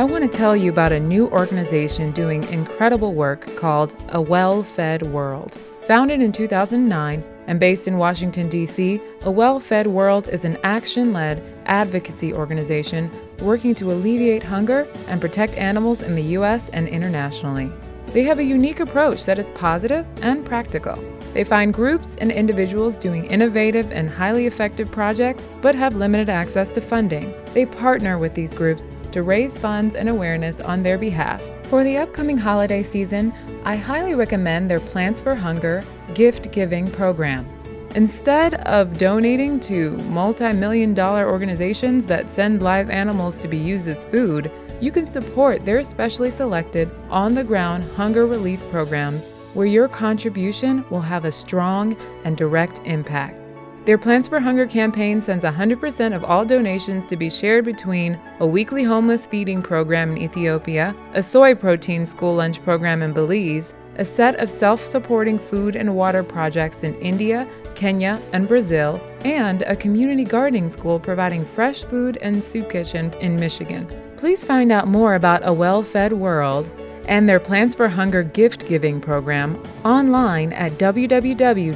I 0.00 0.04
want 0.04 0.24
to 0.24 0.38
tell 0.38 0.56
you 0.56 0.70
about 0.70 0.92
a 0.92 0.98
new 0.98 1.28
organization 1.28 2.12
doing 2.12 2.42
incredible 2.44 3.12
work 3.12 3.54
called 3.58 3.94
A 4.08 4.18
Well 4.18 4.62
Fed 4.62 5.02
World. 5.02 5.58
Founded 5.82 6.22
in 6.22 6.32
2009 6.32 7.22
and 7.46 7.60
based 7.60 7.86
in 7.86 7.98
Washington, 7.98 8.48
D.C., 8.48 8.98
A 9.20 9.30
Well 9.30 9.60
Fed 9.60 9.86
World 9.86 10.28
is 10.28 10.46
an 10.46 10.56
action 10.64 11.12
led 11.12 11.42
advocacy 11.66 12.32
organization 12.32 13.10
working 13.42 13.74
to 13.74 13.92
alleviate 13.92 14.42
hunger 14.42 14.88
and 15.06 15.20
protect 15.20 15.54
animals 15.56 16.00
in 16.00 16.14
the 16.14 16.32
U.S. 16.38 16.70
and 16.70 16.88
internationally. 16.88 17.70
They 18.14 18.22
have 18.22 18.38
a 18.38 18.42
unique 18.42 18.80
approach 18.80 19.26
that 19.26 19.38
is 19.38 19.50
positive 19.50 20.06
and 20.22 20.46
practical. 20.46 20.98
They 21.34 21.44
find 21.44 21.74
groups 21.74 22.16
and 22.16 22.32
individuals 22.32 22.96
doing 22.96 23.26
innovative 23.26 23.92
and 23.92 24.08
highly 24.08 24.46
effective 24.46 24.90
projects 24.90 25.44
but 25.60 25.74
have 25.74 25.94
limited 25.94 26.30
access 26.30 26.70
to 26.70 26.80
funding. 26.80 27.34
They 27.52 27.66
partner 27.66 28.16
with 28.16 28.32
these 28.34 28.54
groups 28.54 28.88
to 29.12 29.22
raise 29.22 29.56
funds 29.58 29.94
and 29.94 30.08
awareness 30.08 30.60
on 30.60 30.82
their 30.82 30.98
behalf. 30.98 31.42
For 31.64 31.84
the 31.84 31.98
upcoming 31.98 32.38
holiday 32.38 32.82
season, 32.82 33.32
I 33.64 33.76
highly 33.76 34.14
recommend 34.14 34.70
their 34.70 34.80
Plants 34.80 35.20
for 35.20 35.34
Hunger 35.34 35.84
gift 36.14 36.52
giving 36.52 36.90
program. 36.90 37.46
Instead 37.94 38.54
of 38.66 38.98
donating 38.98 39.58
to 39.60 39.96
multi 39.98 40.52
million 40.52 40.94
dollar 40.94 41.28
organizations 41.28 42.06
that 42.06 42.30
send 42.30 42.62
live 42.62 42.88
animals 42.88 43.38
to 43.38 43.48
be 43.48 43.56
used 43.56 43.88
as 43.88 44.04
food, 44.04 44.50
you 44.80 44.92
can 44.92 45.04
support 45.04 45.64
their 45.64 45.82
specially 45.82 46.30
selected 46.30 46.90
on 47.10 47.34
the 47.34 47.44
ground 47.44 47.84
hunger 47.96 48.26
relief 48.26 48.62
programs 48.70 49.28
where 49.54 49.66
your 49.66 49.88
contribution 49.88 50.84
will 50.90 51.00
have 51.00 51.24
a 51.24 51.32
strong 51.32 51.96
and 52.24 52.36
direct 52.36 52.80
impact. 52.84 53.39
Their 53.86 53.96
Plants 53.96 54.28
for 54.28 54.40
Hunger 54.40 54.66
campaign 54.66 55.22
sends 55.22 55.42
100% 55.42 56.14
of 56.14 56.22
all 56.22 56.44
donations 56.44 57.06
to 57.06 57.16
be 57.16 57.30
shared 57.30 57.64
between 57.64 58.20
a 58.38 58.46
weekly 58.46 58.84
homeless 58.84 59.26
feeding 59.26 59.62
program 59.62 60.10
in 60.12 60.18
Ethiopia, 60.18 60.94
a 61.14 61.22
soy 61.22 61.54
protein 61.54 62.04
school 62.04 62.34
lunch 62.34 62.62
program 62.62 63.00
in 63.00 63.14
Belize, 63.14 63.74
a 63.96 64.04
set 64.04 64.38
of 64.38 64.50
self 64.50 64.80
supporting 64.80 65.38
food 65.38 65.76
and 65.76 65.96
water 65.96 66.22
projects 66.22 66.82
in 66.82 66.94
India, 66.96 67.48
Kenya, 67.74 68.20
and 68.34 68.46
Brazil, 68.46 69.00
and 69.24 69.62
a 69.62 69.74
community 69.74 70.24
gardening 70.24 70.68
school 70.68 71.00
providing 71.00 71.42
fresh 71.42 71.82
food 71.84 72.18
and 72.18 72.42
soup 72.42 72.68
kitchen 72.68 73.10
in 73.20 73.36
Michigan. 73.36 73.88
Please 74.18 74.44
find 74.44 74.70
out 74.70 74.88
more 74.88 75.14
about 75.14 75.40
A 75.48 75.52
Well 75.52 75.82
Fed 75.82 76.12
World 76.12 76.70
and 77.06 77.28
their 77.28 77.40
Plants 77.40 77.74
for 77.74 77.88
Hunger 77.88 78.22
gift 78.22 78.66
giving 78.68 79.00
program 79.00 79.62
online 79.84 80.52
at 80.52 80.72
www.awfw.org. 80.72 81.74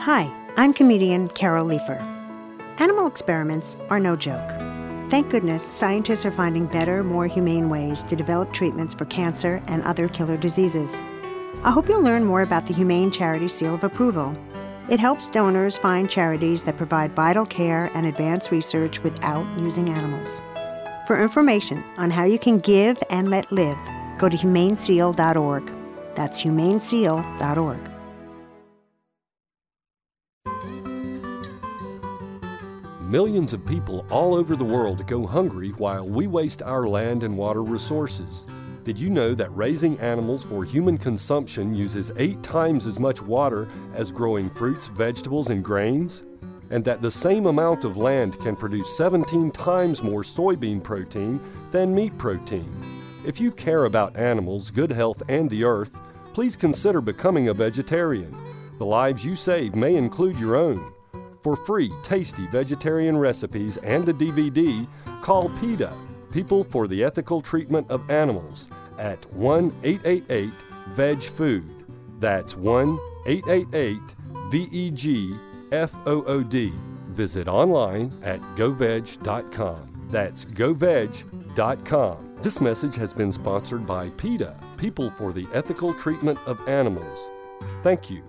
Hi, 0.00 0.32
I'm 0.56 0.72
comedian 0.72 1.28
Carol 1.28 1.66
Leifer. 1.66 2.00
Animal 2.80 3.06
experiments 3.06 3.76
are 3.90 4.00
no 4.00 4.16
joke. 4.16 4.48
Thank 5.10 5.30
goodness 5.30 5.62
scientists 5.62 6.24
are 6.24 6.30
finding 6.30 6.66
better, 6.66 7.02
more 7.02 7.26
humane 7.26 7.68
ways 7.68 8.02
to 8.04 8.14
develop 8.14 8.52
treatments 8.52 8.94
for 8.94 9.06
cancer 9.06 9.62
and 9.66 9.82
other 9.82 10.06
killer 10.08 10.36
diseases. 10.36 10.94
I 11.64 11.72
hope 11.72 11.88
you'll 11.88 12.02
learn 12.02 12.24
more 12.24 12.42
about 12.42 12.66
the 12.66 12.74
Humane 12.74 13.10
Charity 13.10 13.48
Seal 13.48 13.74
of 13.74 13.84
Approval. 13.84 14.36
It 14.88 15.00
helps 15.00 15.28
donors 15.28 15.76
find 15.76 16.08
charities 16.08 16.62
that 16.62 16.78
provide 16.78 17.12
vital 17.12 17.44
care 17.44 17.90
and 17.94 18.06
advanced 18.06 18.50
research 18.50 19.02
without 19.02 19.46
using 19.58 19.90
animals. 19.90 20.40
For 21.06 21.20
information 21.20 21.84
on 21.98 22.10
how 22.10 22.24
you 22.24 22.38
can 22.38 22.58
give 22.58 22.98
and 23.10 23.28
let 23.28 23.52
live, 23.52 23.76
go 24.18 24.30
to 24.30 24.36
humaneseal.org. 24.36 25.72
That's 26.14 26.42
humaneseal.org. 26.42 27.78
Millions 33.02 33.52
of 33.52 33.64
people 33.64 34.06
all 34.10 34.34
over 34.34 34.56
the 34.56 34.64
world 34.64 35.06
go 35.06 35.26
hungry 35.26 35.70
while 35.70 36.06
we 36.06 36.26
waste 36.26 36.62
our 36.62 36.86
land 36.86 37.22
and 37.22 37.36
water 37.36 37.62
resources. 37.62 38.46
Did 38.88 38.98
you 38.98 39.10
know 39.10 39.34
that 39.34 39.54
raising 39.54 40.00
animals 40.00 40.46
for 40.46 40.64
human 40.64 40.96
consumption 40.96 41.74
uses 41.74 42.10
eight 42.16 42.42
times 42.42 42.86
as 42.86 42.98
much 42.98 43.20
water 43.20 43.68
as 43.92 44.10
growing 44.10 44.48
fruits, 44.48 44.88
vegetables, 44.88 45.50
and 45.50 45.62
grains? 45.62 46.24
And 46.70 46.82
that 46.86 47.02
the 47.02 47.10
same 47.10 47.44
amount 47.44 47.84
of 47.84 47.98
land 47.98 48.40
can 48.40 48.56
produce 48.56 48.96
17 48.96 49.50
times 49.50 50.02
more 50.02 50.22
soybean 50.22 50.82
protein 50.82 51.38
than 51.70 51.94
meat 51.94 52.16
protein? 52.16 52.72
If 53.26 53.42
you 53.42 53.52
care 53.52 53.84
about 53.84 54.16
animals, 54.16 54.70
good 54.70 54.90
health, 54.92 55.22
and 55.28 55.50
the 55.50 55.64
earth, 55.64 56.00
please 56.32 56.56
consider 56.56 57.02
becoming 57.02 57.48
a 57.48 57.54
vegetarian. 57.54 58.34
The 58.78 58.86
lives 58.86 59.22
you 59.22 59.36
save 59.36 59.74
may 59.74 59.96
include 59.96 60.40
your 60.40 60.56
own. 60.56 60.94
For 61.42 61.56
free, 61.56 61.92
tasty 62.02 62.46
vegetarian 62.46 63.18
recipes 63.18 63.76
and 63.76 64.08
a 64.08 64.14
DVD, 64.14 64.88
call 65.20 65.50
PETA, 65.60 65.94
People 66.30 66.64
for 66.64 66.86
the 66.86 67.02
Ethical 67.02 67.40
Treatment 67.40 67.90
of 67.90 68.10
Animals, 68.10 68.68
at 68.98 69.24
1 69.32 69.72
888 69.82 70.50
VEG 70.94 71.30
Food. 71.30 71.86
That's 72.18 72.56
1 72.56 72.98
888 73.26 74.00
VEG 74.50 75.38
FOOD. 75.70 76.72
Visit 77.14 77.48
online 77.48 78.12
at 78.22 78.40
goveg.com. 78.56 80.08
That's 80.10 80.44
goveg.com. 80.44 82.34
This 82.40 82.60
message 82.60 82.96
has 82.96 83.12
been 83.12 83.32
sponsored 83.32 83.84
by 83.84 84.10
PETA, 84.10 84.56
People 84.76 85.10
for 85.10 85.32
the 85.32 85.46
Ethical 85.52 85.92
Treatment 85.92 86.38
of 86.46 86.66
Animals. 86.68 87.30
Thank 87.82 88.10
you. 88.10 88.27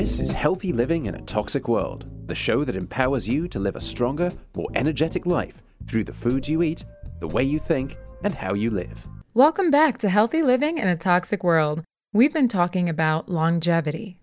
This 0.00 0.18
is 0.18 0.32
Healthy 0.32 0.72
Living 0.72 1.04
in 1.04 1.14
a 1.14 1.20
Toxic 1.20 1.68
World, 1.68 2.06
the 2.26 2.34
show 2.34 2.64
that 2.64 2.74
empowers 2.74 3.28
you 3.28 3.46
to 3.48 3.58
live 3.58 3.76
a 3.76 3.82
stronger, 3.82 4.30
more 4.56 4.70
energetic 4.74 5.26
life 5.26 5.60
through 5.86 6.04
the 6.04 6.12
foods 6.14 6.48
you 6.48 6.62
eat, 6.62 6.86
the 7.18 7.28
way 7.28 7.42
you 7.42 7.58
think, 7.58 7.98
and 8.24 8.34
how 8.34 8.54
you 8.54 8.70
live. 8.70 9.06
Welcome 9.34 9.70
back 9.70 9.98
to 9.98 10.08
Healthy 10.08 10.40
Living 10.40 10.78
in 10.78 10.88
a 10.88 10.96
Toxic 10.96 11.44
World. 11.44 11.82
We've 12.14 12.32
been 12.32 12.48
talking 12.48 12.88
about 12.88 13.28
longevity. 13.28 14.16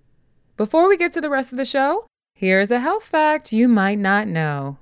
Before 0.56 0.90
we 0.90 0.98
get 0.98 1.12
to 1.12 1.22
the 1.22 1.30
rest 1.30 1.52
of 1.52 1.60
the 1.60 1.63
show, 1.63 2.08
here's 2.34 2.72
a 2.72 2.80
health 2.80 3.06
fact 3.06 3.54
you 3.54 3.68
might 3.68 4.00
not 4.00 4.28
know. 4.28 4.80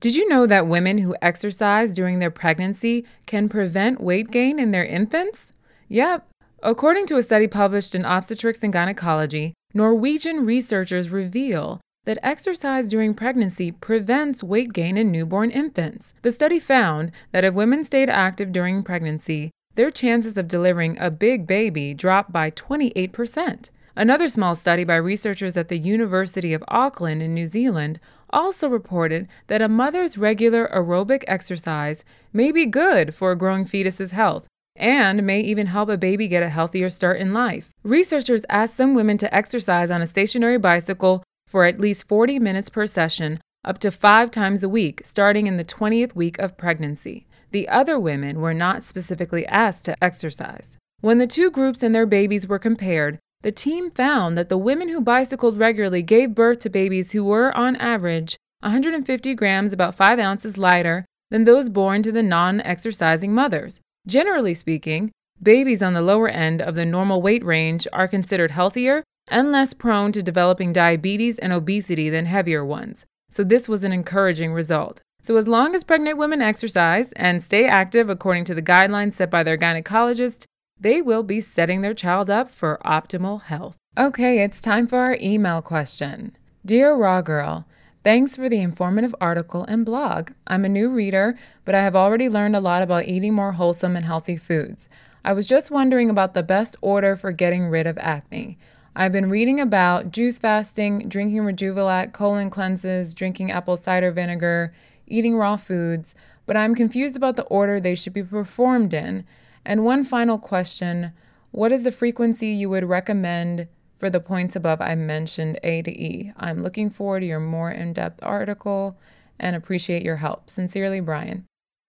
Did 0.00 0.16
you 0.16 0.26
know 0.30 0.46
that 0.46 0.66
women 0.66 0.96
who 0.96 1.14
exercise 1.20 1.92
during 1.92 2.20
their 2.20 2.30
pregnancy 2.30 3.04
can 3.26 3.50
prevent 3.50 4.00
weight 4.00 4.30
gain 4.30 4.58
in 4.58 4.70
their 4.70 4.86
infants? 4.86 5.52
Yep. 5.88 6.26
According 6.62 7.06
to 7.06 7.16
a 7.16 7.22
study 7.22 7.46
published 7.46 7.94
in 7.94 8.04
Obstetrics 8.04 8.64
and 8.64 8.72
Gynecology, 8.72 9.54
Norwegian 9.74 10.44
researchers 10.44 11.08
reveal 11.08 11.80
that 12.04 12.18
exercise 12.20 12.88
during 12.88 13.14
pregnancy 13.14 13.70
prevents 13.70 14.42
weight 14.42 14.72
gain 14.72 14.96
in 14.96 15.12
newborn 15.12 15.52
infants. 15.52 16.14
The 16.22 16.32
study 16.32 16.58
found 16.58 17.12
that 17.30 17.44
if 17.44 17.54
women 17.54 17.84
stayed 17.84 18.10
active 18.10 18.50
during 18.50 18.82
pregnancy, 18.82 19.52
their 19.76 19.92
chances 19.92 20.36
of 20.36 20.48
delivering 20.48 20.98
a 20.98 21.12
big 21.12 21.46
baby 21.46 21.94
dropped 21.94 22.32
by 22.32 22.50
28%. 22.50 23.70
Another 23.94 24.26
small 24.26 24.56
study 24.56 24.82
by 24.82 24.96
researchers 24.96 25.56
at 25.56 25.68
the 25.68 25.78
University 25.78 26.52
of 26.52 26.64
Auckland 26.66 27.22
in 27.22 27.34
New 27.34 27.46
Zealand 27.46 28.00
also 28.30 28.68
reported 28.68 29.28
that 29.46 29.62
a 29.62 29.68
mother's 29.68 30.18
regular 30.18 30.68
aerobic 30.74 31.22
exercise 31.28 32.02
may 32.32 32.50
be 32.50 32.66
good 32.66 33.14
for 33.14 33.30
a 33.30 33.36
growing 33.36 33.64
fetus's 33.64 34.10
health 34.10 34.48
and 34.78 35.22
may 35.24 35.40
even 35.40 35.66
help 35.66 35.88
a 35.88 35.98
baby 35.98 36.28
get 36.28 36.42
a 36.42 36.48
healthier 36.48 36.88
start 36.88 37.20
in 37.20 37.34
life. 37.34 37.70
Researchers 37.82 38.44
asked 38.48 38.76
some 38.76 38.94
women 38.94 39.18
to 39.18 39.34
exercise 39.34 39.90
on 39.90 40.00
a 40.00 40.06
stationary 40.06 40.58
bicycle 40.58 41.22
for 41.46 41.64
at 41.64 41.80
least 41.80 42.08
40 42.08 42.38
minutes 42.38 42.68
per 42.68 42.86
session, 42.86 43.40
up 43.64 43.78
to 43.78 43.90
five 43.90 44.30
times 44.30 44.62
a 44.62 44.68
week, 44.68 45.02
starting 45.04 45.46
in 45.46 45.56
the 45.56 45.64
20th 45.64 46.14
week 46.14 46.38
of 46.38 46.56
pregnancy. 46.56 47.26
The 47.50 47.68
other 47.68 47.98
women 47.98 48.40
were 48.40 48.54
not 48.54 48.82
specifically 48.82 49.46
asked 49.46 49.84
to 49.86 50.04
exercise. 50.04 50.76
When 51.00 51.18
the 51.18 51.26
two 51.26 51.50
groups 51.50 51.82
and 51.82 51.94
their 51.94 52.06
babies 52.06 52.46
were 52.46 52.58
compared, 52.58 53.18
the 53.42 53.52
team 53.52 53.90
found 53.90 54.36
that 54.36 54.48
the 54.48 54.58
women 54.58 54.88
who 54.88 55.00
bicycled 55.00 55.58
regularly 55.58 56.02
gave 56.02 56.34
birth 56.34 56.58
to 56.60 56.70
babies 56.70 57.12
who 57.12 57.24
were, 57.24 57.56
on 57.56 57.76
average, 57.76 58.36
150 58.60 59.34
grams, 59.34 59.72
about 59.72 59.94
5 59.94 60.18
ounces 60.18 60.58
lighter 60.58 61.04
than 61.30 61.44
those 61.44 61.68
born 61.68 62.02
to 62.02 62.10
the 62.10 62.22
non 62.22 62.60
exercising 62.62 63.32
mothers. 63.32 63.80
Generally 64.08 64.54
speaking, 64.54 65.12
babies 65.42 65.82
on 65.82 65.92
the 65.92 66.00
lower 66.00 66.30
end 66.30 66.62
of 66.62 66.74
the 66.74 66.86
normal 66.86 67.20
weight 67.20 67.44
range 67.44 67.86
are 67.92 68.08
considered 68.08 68.52
healthier 68.52 69.04
and 69.28 69.52
less 69.52 69.74
prone 69.74 70.12
to 70.12 70.22
developing 70.22 70.72
diabetes 70.72 71.36
and 71.36 71.52
obesity 71.52 72.08
than 72.08 72.24
heavier 72.24 72.64
ones. 72.64 73.04
So, 73.30 73.44
this 73.44 73.68
was 73.68 73.84
an 73.84 73.92
encouraging 73.92 74.54
result. 74.54 75.02
So, 75.22 75.36
as 75.36 75.46
long 75.46 75.74
as 75.74 75.84
pregnant 75.84 76.16
women 76.16 76.40
exercise 76.40 77.12
and 77.12 77.44
stay 77.44 77.66
active 77.66 78.08
according 78.08 78.44
to 78.44 78.54
the 78.54 78.62
guidelines 78.62 79.12
set 79.12 79.30
by 79.30 79.42
their 79.42 79.58
gynecologist, 79.58 80.44
they 80.80 81.02
will 81.02 81.22
be 81.22 81.42
setting 81.42 81.82
their 81.82 81.92
child 81.92 82.30
up 82.30 82.50
for 82.50 82.80
optimal 82.86 83.42
health. 83.42 83.76
Okay, 83.98 84.42
it's 84.42 84.62
time 84.62 84.86
for 84.86 85.00
our 85.00 85.18
email 85.20 85.60
question. 85.60 86.34
Dear 86.64 86.94
Raw 86.94 87.20
Girl, 87.20 87.66
Thanks 88.08 88.36
for 88.36 88.48
the 88.48 88.62
informative 88.62 89.14
article 89.20 89.66
and 89.68 89.84
blog. 89.84 90.30
I'm 90.46 90.64
a 90.64 90.68
new 90.70 90.88
reader, 90.88 91.38
but 91.66 91.74
I 91.74 91.82
have 91.82 91.94
already 91.94 92.30
learned 92.30 92.56
a 92.56 92.60
lot 92.60 92.80
about 92.80 93.04
eating 93.04 93.34
more 93.34 93.52
wholesome 93.52 93.96
and 93.96 94.06
healthy 94.06 94.38
foods. 94.38 94.88
I 95.26 95.34
was 95.34 95.44
just 95.44 95.70
wondering 95.70 96.08
about 96.08 96.32
the 96.32 96.42
best 96.42 96.74
order 96.80 97.16
for 97.16 97.32
getting 97.32 97.66
rid 97.66 97.86
of 97.86 97.98
acne. 97.98 98.56
I've 98.96 99.12
been 99.12 99.28
reading 99.28 99.60
about 99.60 100.10
juice 100.10 100.38
fasting, 100.38 101.10
drinking 101.10 101.42
Rejuvelac, 101.42 102.14
colon 102.14 102.48
cleanses, 102.48 103.12
drinking 103.12 103.52
apple 103.52 103.76
cider 103.76 104.10
vinegar, 104.10 104.72
eating 105.06 105.36
raw 105.36 105.58
foods, 105.58 106.14
but 106.46 106.56
I'm 106.56 106.74
confused 106.74 107.14
about 107.14 107.36
the 107.36 107.44
order 107.48 107.78
they 107.78 107.94
should 107.94 108.14
be 108.14 108.24
performed 108.24 108.94
in. 108.94 109.26
And 109.66 109.84
one 109.84 110.02
final 110.02 110.38
question 110.38 111.12
What 111.50 111.72
is 111.72 111.82
the 111.82 111.92
frequency 111.92 112.48
you 112.48 112.70
would 112.70 112.84
recommend 112.84 113.68
for 113.98 114.08
the 114.10 114.20
points 114.20 114.56
above 114.56 114.80
I 114.80 114.94
mentioned 114.94 115.58
A 115.62 115.82
to 115.82 115.90
E? 115.90 116.32
I'm 116.36 116.62
looking 116.62 116.90
forward 116.90 117.20
to 117.20 117.26
your 117.26 117.40
more 117.40 117.70
in 117.70 117.92
depth 117.92 118.20
article 118.22 118.96
and 119.38 119.54
appreciate 119.54 120.02
your 120.02 120.16
help. 120.16 120.50
Sincerely, 120.50 121.00
Brian. 121.00 121.44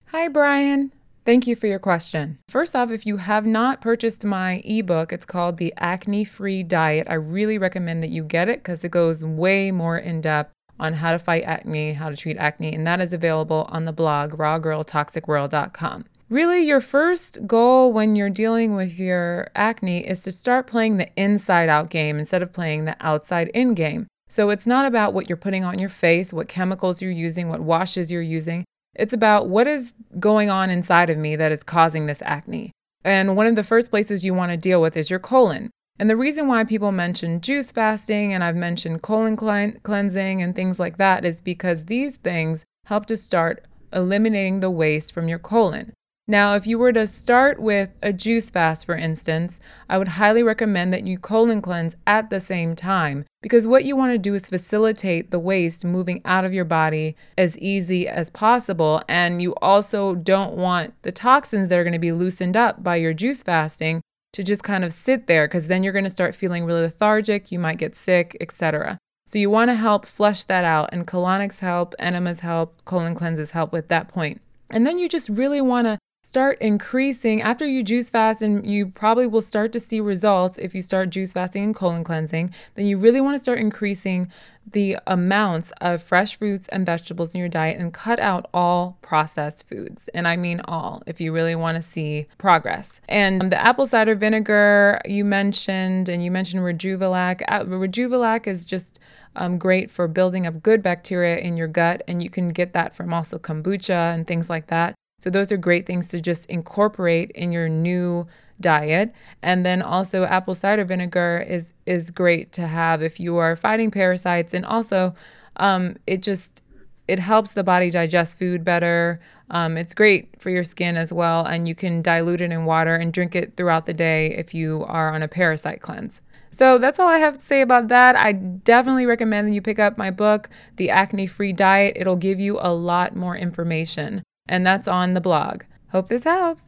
Hi, 0.07 0.27
Brian. 0.27 0.91
Thank 1.25 1.45
you 1.45 1.55
for 1.55 1.67
your 1.67 1.79
question. 1.79 2.39
First 2.47 2.75
off, 2.75 2.89
if 2.89 3.05
you 3.05 3.17
have 3.17 3.45
not 3.45 3.81
purchased 3.81 4.25
my 4.25 4.61
ebook, 4.65 5.13
it's 5.13 5.25
called 5.25 5.57
The 5.57 5.73
Acne 5.77 6.23
Free 6.23 6.63
Diet. 6.63 7.07
I 7.09 7.13
really 7.13 7.57
recommend 7.57 8.01
that 8.01 8.09
you 8.09 8.23
get 8.23 8.49
it 8.49 8.59
because 8.59 8.83
it 8.83 8.89
goes 8.89 9.23
way 9.23 9.69
more 9.69 9.97
in 9.97 10.21
depth 10.21 10.51
on 10.79 10.93
how 10.93 11.11
to 11.11 11.19
fight 11.19 11.43
acne, 11.43 11.93
how 11.93 12.09
to 12.09 12.15
treat 12.15 12.37
acne, 12.37 12.73
and 12.73 12.87
that 12.87 13.01
is 13.01 13.13
available 13.13 13.67
on 13.69 13.85
the 13.85 13.91
blog 13.91 14.31
rawgirltoxicworld.com. 14.31 16.05
Really, 16.29 16.61
your 16.61 16.79
first 16.79 17.47
goal 17.47 17.91
when 17.91 18.15
you're 18.15 18.29
dealing 18.29 18.75
with 18.75 18.99
your 18.99 19.49
acne 19.55 20.07
is 20.07 20.19
to 20.21 20.31
start 20.31 20.67
playing 20.67 20.97
the 20.97 21.09
inside 21.15 21.69
out 21.69 21.89
game 21.89 22.19
instead 22.19 22.43
of 22.43 22.53
playing 22.53 22.85
the 22.85 22.95
outside 22.99 23.47
in 23.47 23.73
game. 23.73 24.05
So 24.27 24.51
it's 24.51 24.67
not 24.67 24.85
about 24.85 25.15
what 25.15 25.27
you're 25.27 25.37
putting 25.37 25.63
on 25.63 25.79
your 25.79 25.89
face, 25.89 26.31
what 26.31 26.47
chemicals 26.47 27.01
you're 27.01 27.09
using, 27.09 27.49
what 27.49 27.61
washes 27.61 28.11
you're 28.11 28.21
using. 28.21 28.63
It's 28.93 29.11
about 29.11 29.49
what 29.49 29.65
is 29.65 29.93
going 30.19 30.51
on 30.51 30.69
inside 30.69 31.09
of 31.09 31.17
me 31.17 31.35
that 31.35 31.51
is 31.51 31.63
causing 31.63 32.05
this 32.05 32.21
acne. 32.21 32.71
And 33.03 33.35
one 33.35 33.47
of 33.47 33.55
the 33.55 33.63
first 33.63 33.89
places 33.89 34.23
you 34.23 34.35
want 34.35 34.51
to 34.51 34.57
deal 34.57 34.83
with 34.83 34.95
is 34.95 35.09
your 35.09 35.17
colon. 35.17 35.71
And 35.97 36.11
the 36.11 36.15
reason 36.15 36.47
why 36.47 36.63
people 36.63 36.91
mention 36.91 37.41
juice 37.41 37.71
fasting 37.71 38.33
and 38.35 38.43
I've 38.43 38.55
mentioned 38.55 39.01
colon 39.01 39.35
cleansing 39.35 40.43
and 40.43 40.55
things 40.55 40.79
like 40.79 40.97
that 40.97 41.25
is 41.25 41.41
because 41.41 41.85
these 41.85 42.17
things 42.17 42.65
help 42.85 43.07
to 43.07 43.17
start 43.17 43.65
eliminating 43.91 44.59
the 44.59 44.69
waste 44.69 45.11
from 45.11 45.27
your 45.27 45.39
colon. 45.39 45.93
Now, 46.29 46.53
if 46.53 46.67
you 46.67 46.77
were 46.77 46.93
to 46.93 47.07
start 47.07 47.59
with 47.59 47.89
a 48.03 48.13
juice 48.13 48.51
fast, 48.51 48.85
for 48.85 48.95
instance, 48.95 49.59
I 49.89 49.97
would 49.97 50.09
highly 50.09 50.43
recommend 50.43 50.93
that 50.93 51.07
you 51.07 51.17
colon 51.17 51.59
cleanse 51.59 51.95
at 52.05 52.29
the 52.29 52.39
same 52.39 52.75
time 52.75 53.25
because 53.41 53.65
what 53.65 53.83
you 53.83 53.95
want 53.95 54.13
to 54.13 54.19
do 54.19 54.35
is 54.35 54.47
facilitate 54.47 55.31
the 55.31 55.39
waste 55.39 55.83
moving 55.83 56.21
out 56.25 56.45
of 56.45 56.53
your 56.53 56.65
body 56.65 57.15
as 57.35 57.57
easy 57.57 58.07
as 58.07 58.29
possible. 58.29 59.01
And 59.09 59.41
you 59.41 59.55
also 59.55 60.13
don't 60.13 60.53
want 60.53 60.93
the 61.01 61.11
toxins 61.11 61.69
that 61.69 61.79
are 61.79 61.83
going 61.83 61.93
to 61.93 61.99
be 61.99 62.11
loosened 62.11 62.55
up 62.55 62.83
by 62.83 62.97
your 62.97 63.15
juice 63.15 63.41
fasting 63.41 63.99
to 64.33 64.43
just 64.43 64.61
kind 64.61 64.83
of 64.83 64.93
sit 64.93 65.25
there 65.25 65.47
because 65.47 65.65
then 65.65 65.81
you're 65.81 65.93
going 65.93 66.03
to 66.03 66.11
start 66.11 66.35
feeling 66.35 66.63
really 66.63 66.83
lethargic, 66.83 67.51
you 67.51 67.57
might 67.57 67.79
get 67.79 67.95
sick, 67.95 68.37
etc. 68.39 68.99
So 69.25 69.39
you 69.39 69.49
want 69.49 69.71
to 69.71 69.75
help 69.75 70.05
flush 70.05 70.43
that 70.43 70.63
out, 70.63 70.89
and 70.91 71.07
colonics 71.07 71.57
help, 71.57 71.95
enemas 71.97 72.41
help, 72.41 72.85
colon 72.85 73.15
cleanses 73.15 73.49
help 73.49 73.73
with 73.73 73.87
that 73.87 74.09
point. 74.09 74.41
And 74.69 74.85
then 74.85 74.99
you 74.99 75.09
just 75.09 75.27
really 75.29 75.61
want 75.61 75.87
to 75.87 75.97
start 76.29 76.59
increasing 76.61 77.41
after 77.41 77.65
you 77.65 77.81
juice 77.81 78.11
fast 78.11 78.43
and 78.43 78.63
you 78.63 78.85
probably 78.85 79.25
will 79.25 79.41
start 79.41 79.73
to 79.73 79.79
see 79.79 79.99
results 79.99 80.59
if 80.59 80.75
you 80.75 80.81
start 80.83 81.09
juice 81.09 81.33
fasting 81.33 81.63
and 81.63 81.75
colon 81.75 82.03
cleansing 82.03 82.53
then 82.75 82.85
you 82.85 82.99
really 82.99 83.19
want 83.19 83.33
to 83.33 83.41
start 83.41 83.57
increasing 83.57 84.31
the 84.71 84.95
amounts 85.07 85.73
of 85.81 86.03
fresh 86.03 86.37
fruits 86.37 86.67
and 86.67 86.85
vegetables 86.85 87.33
in 87.33 87.39
your 87.39 87.49
diet 87.49 87.79
and 87.79 87.95
cut 87.95 88.19
out 88.19 88.47
all 88.53 88.99
processed 89.01 89.67
foods 89.67 90.07
and 90.09 90.27
i 90.27 90.37
mean 90.37 90.61
all 90.65 91.01
if 91.07 91.19
you 91.19 91.33
really 91.33 91.55
want 91.55 91.75
to 91.75 91.81
see 91.81 92.27
progress. 92.37 93.01
And 93.09 93.51
the 93.51 93.59
apple 93.59 93.87
cider 93.87 94.13
vinegar 94.13 95.01
you 95.05 95.25
mentioned 95.25 96.09
and 96.09 96.23
you 96.23 96.29
mentioned 96.29 96.61
rejuvelac 96.61 97.41
rejuvelac 97.47 98.45
is 98.45 98.65
just 98.65 98.99
um, 99.35 99.57
great 99.57 99.89
for 99.89 100.07
building 100.07 100.45
up 100.45 100.61
good 100.61 100.83
bacteria 100.83 101.37
in 101.37 101.57
your 101.57 101.67
gut 101.67 102.03
and 102.07 102.21
you 102.21 102.29
can 102.29 102.49
get 102.49 102.73
that 102.73 102.93
from 102.93 103.11
also 103.11 103.39
kombucha 103.39 104.13
and 104.13 104.27
things 104.27 104.47
like 104.47 104.67
that 104.67 104.93
so 105.19 105.29
those 105.29 105.51
are 105.51 105.57
great 105.57 105.85
things 105.85 106.07
to 106.07 106.21
just 106.21 106.45
incorporate 106.47 107.31
in 107.31 107.51
your 107.51 107.69
new 107.69 108.27
diet. 108.59 109.13
And 109.41 109.65
then 109.65 109.81
also 109.81 110.23
apple 110.23 110.55
cider 110.55 110.83
vinegar 110.83 111.45
is 111.47 111.73
is 111.85 112.11
great 112.11 112.51
to 112.53 112.67
have 112.67 113.01
if 113.01 113.19
you 113.19 113.37
are 113.37 113.55
fighting 113.55 113.91
parasites 113.91 114.53
and 114.53 114.65
also 114.65 115.13
um, 115.57 115.97
it 116.07 116.23
just 116.23 116.63
it 117.07 117.19
helps 117.19 117.53
the 117.53 117.63
body 117.63 117.89
digest 117.89 118.37
food 118.37 118.63
better. 118.63 119.19
Um, 119.49 119.77
it's 119.77 119.95
great 119.95 120.39
for 120.39 120.51
your 120.51 120.63
skin 120.63 120.95
as 120.95 121.11
well, 121.11 121.43
and 121.43 121.67
you 121.67 121.73
can 121.73 122.03
dilute 122.03 122.39
it 122.39 122.51
in 122.51 122.65
water 122.65 122.95
and 122.95 123.11
drink 123.11 123.35
it 123.35 123.57
throughout 123.57 123.87
the 123.87 123.95
day 123.95 124.35
if 124.37 124.53
you 124.53 124.85
are 124.87 125.11
on 125.11 125.23
a 125.23 125.27
parasite 125.27 125.81
cleanse. 125.81 126.21
So 126.51 126.77
that's 126.77 126.99
all 126.99 127.07
I 127.07 127.17
have 127.17 127.39
to 127.39 127.43
say 127.43 127.61
about 127.61 127.87
that. 127.87 128.15
I 128.15 128.33
definitely 128.33 129.07
recommend 129.07 129.47
that 129.47 129.53
you 129.53 129.61
pick 129.61 129.79
up 129.79 129.97
my 129.97 130.11
book, 130.11 130.49
The 130.75 130.91
Acne 130.91 131.25
Free 131.25 131.51
Diet. 131.51 131.97
It'll 131.99 132.15
give 132.15 132.39
you 132.39 132.59
a 132.61 132.71
lot 132.71 133.15
more 133.15 133.35
information 133.35 134.21
and 134.49 134.65
that's 134.65 134.87
on 134.87 135.13
the 135.13 135.21
blog. 135.21 135.63
Hope 135.91 136.09
this 136.09 136.23
helps. 136.25 136.65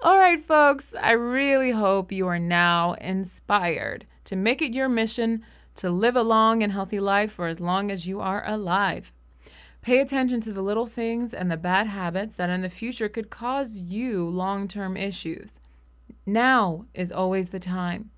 All 0.00 0.18
right, 0.18 0.40
folks, 0.40 0.94
I 1.00 1.12
really 1.12 1.70
hope 1.70 2.12
you 2.12 2.28
are 2.28 2.38
now 2.38 2.92
inspired 2.94 4.06
to 4.24 4.36
make 4.36 4.60
it 4.60 4.74
your 4.74 4.88
mission 4.88 5.42
to 5.76 5.90
live 5.90 6.14
a 6.14 6.22
long 6.22 6.62
and 6.62 6.72
healthy 6.72 7.00
life 7.00 7.32
for 7.32 7.46
as 7.46 7.58
long 7.58 7.90
as 7.90 8.06
you 8.06 8.20
are 8.20 8.46
alive. 8.46 9.12
Pay 9.80 9.98
attention 10.00 10.40
to 10.42 10.52
the 10.52 10.60
little 10.60 10.86
things 10.86 11.32
and 11.32 11.50
the 11.50 11.56
bad 11.56 11.86
habits 11.86 12.36
that 12.36 12.50
in 12.50 12.60
the 12.60 12.68
future 12.68 13.08
could 13.08 13.30
cause 13.30 13.80
you 13.80 14.28
long 14.28 14.68
term 14.68 14.96
issues. 14.96 15.58
Now 16.26 16.84
is 16.92 17.10
always 17.10 17.48
the 17.48 17.58
time. 17.58 18.10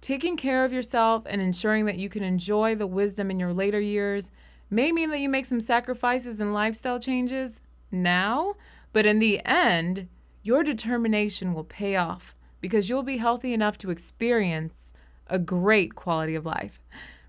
Taking 0.00 0.36
care 0.36 0.64
of 0.64 0.72
yourself 0.72 1.24
and 1.26 1.42
ensuring 1.42 1.84
that 1.86 1.98
you 1.98 2.08
can 2.08 2.22
enjoy 2.22 2.74
the 2.74 2.86
wisdom 2.86 3.30
in 3.30 3.38
your 3.38 3.52
later 3.52 3.80
years 3.80 4.32
may 4.70 4.92
mean 4.92 5.10
that 5.10 5.20
you 5.20 5.28
make 5.28 5.46
some 5.46 5.60
sacrifices 5.60 6.40
and 6.40 6.54
lifestyle 6.54 6.98
changes 6.98 7.60
now, 7.90 8.54
but 8.92 9.06
in 9.06 9.18
the 9.18 9.44
end, 9.44 10.08
your 10.42 10.62
determination 10.62 11.54
will 11.54 11.64
pay 11.64 11.96
off 11.96 12.34
because 12.60 12.88
you'll 12.88 13.02
be 13.02 13.18
healthy 13.18 13.52
enough 13.52 13.78
to 13.78 13.90
experience 13.90 14.92
a 15.28 15.38
great 15.38 15.94
quality 15.94 16.34
of 16.34 16.46
life. 16.46 16.80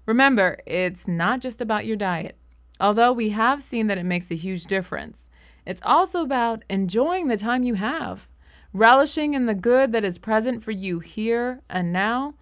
Remember, 0.06 0.60
it's 0.66 1.08
not 1.08 1.42
just 1.42 1.62
about 1.62 1.86
your 1.86 1.98
diet. 1.98 2.38
Although 2.80 3.12
we 3.12 3.30
have 3.30 3.64
seen 3.64 3.88
that 3.88 3.98
it 3.98 4.06
makes 4.06 4.32
a 4.32 4.36
huge 4.36 4.66
difference, 4.66 5.30
it's 5.66 5.82
also 5.84 6.22
about 6.22 6.64
enjoying 6.70 7.28
the 7.28 7.38
time 7.38 7.64
you 7.64 7.74
have, 7.74 8.28
relishing 8.72 9.34
in 9.34 9.48
the 9.48 9.56
good 9.56 9.92
that 9.92 10.06
is 10.06 10.18
present 10.18 10.64
for 10.64 10.72
you 10.72 11.00
here 11.00 11.62
and 11.70 11.92
now, 11.92 12.36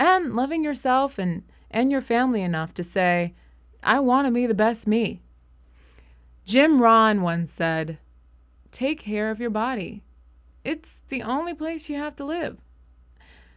and 0.00 0.34
loving 0.34 0.64
yourself 0.64 1.18
and, 1.18 1.42
and 1.70 1.92
your 1.92 2.00
family 2.00 2.42
enough 2.42 2.74
to 2.74 2.82
say, 2.82 3.34
I 3.82 4.00
want 4.00 4.26
to 4.26 4.32
be 4.32 4.46
the 4.46 4.54
best 4.54 4.86
me. 4.86 5.20
Jim 6.44 6.80
Rohn 6.80 7.22
once 7.22 7.50
said, 7.50 7.98
Take 8.70 9.00
care 9.00 9.30
of 9.30 9.40
your 9.40 9.50
body. 9.50 10.04
It's 10.62 11.02
the 11.08 11.22
only 11.22 11.54
place 11.54 11.88
you 11.88 11.96
have 11.96 12.14
to 12.16 12.24
live. 12.24 12.58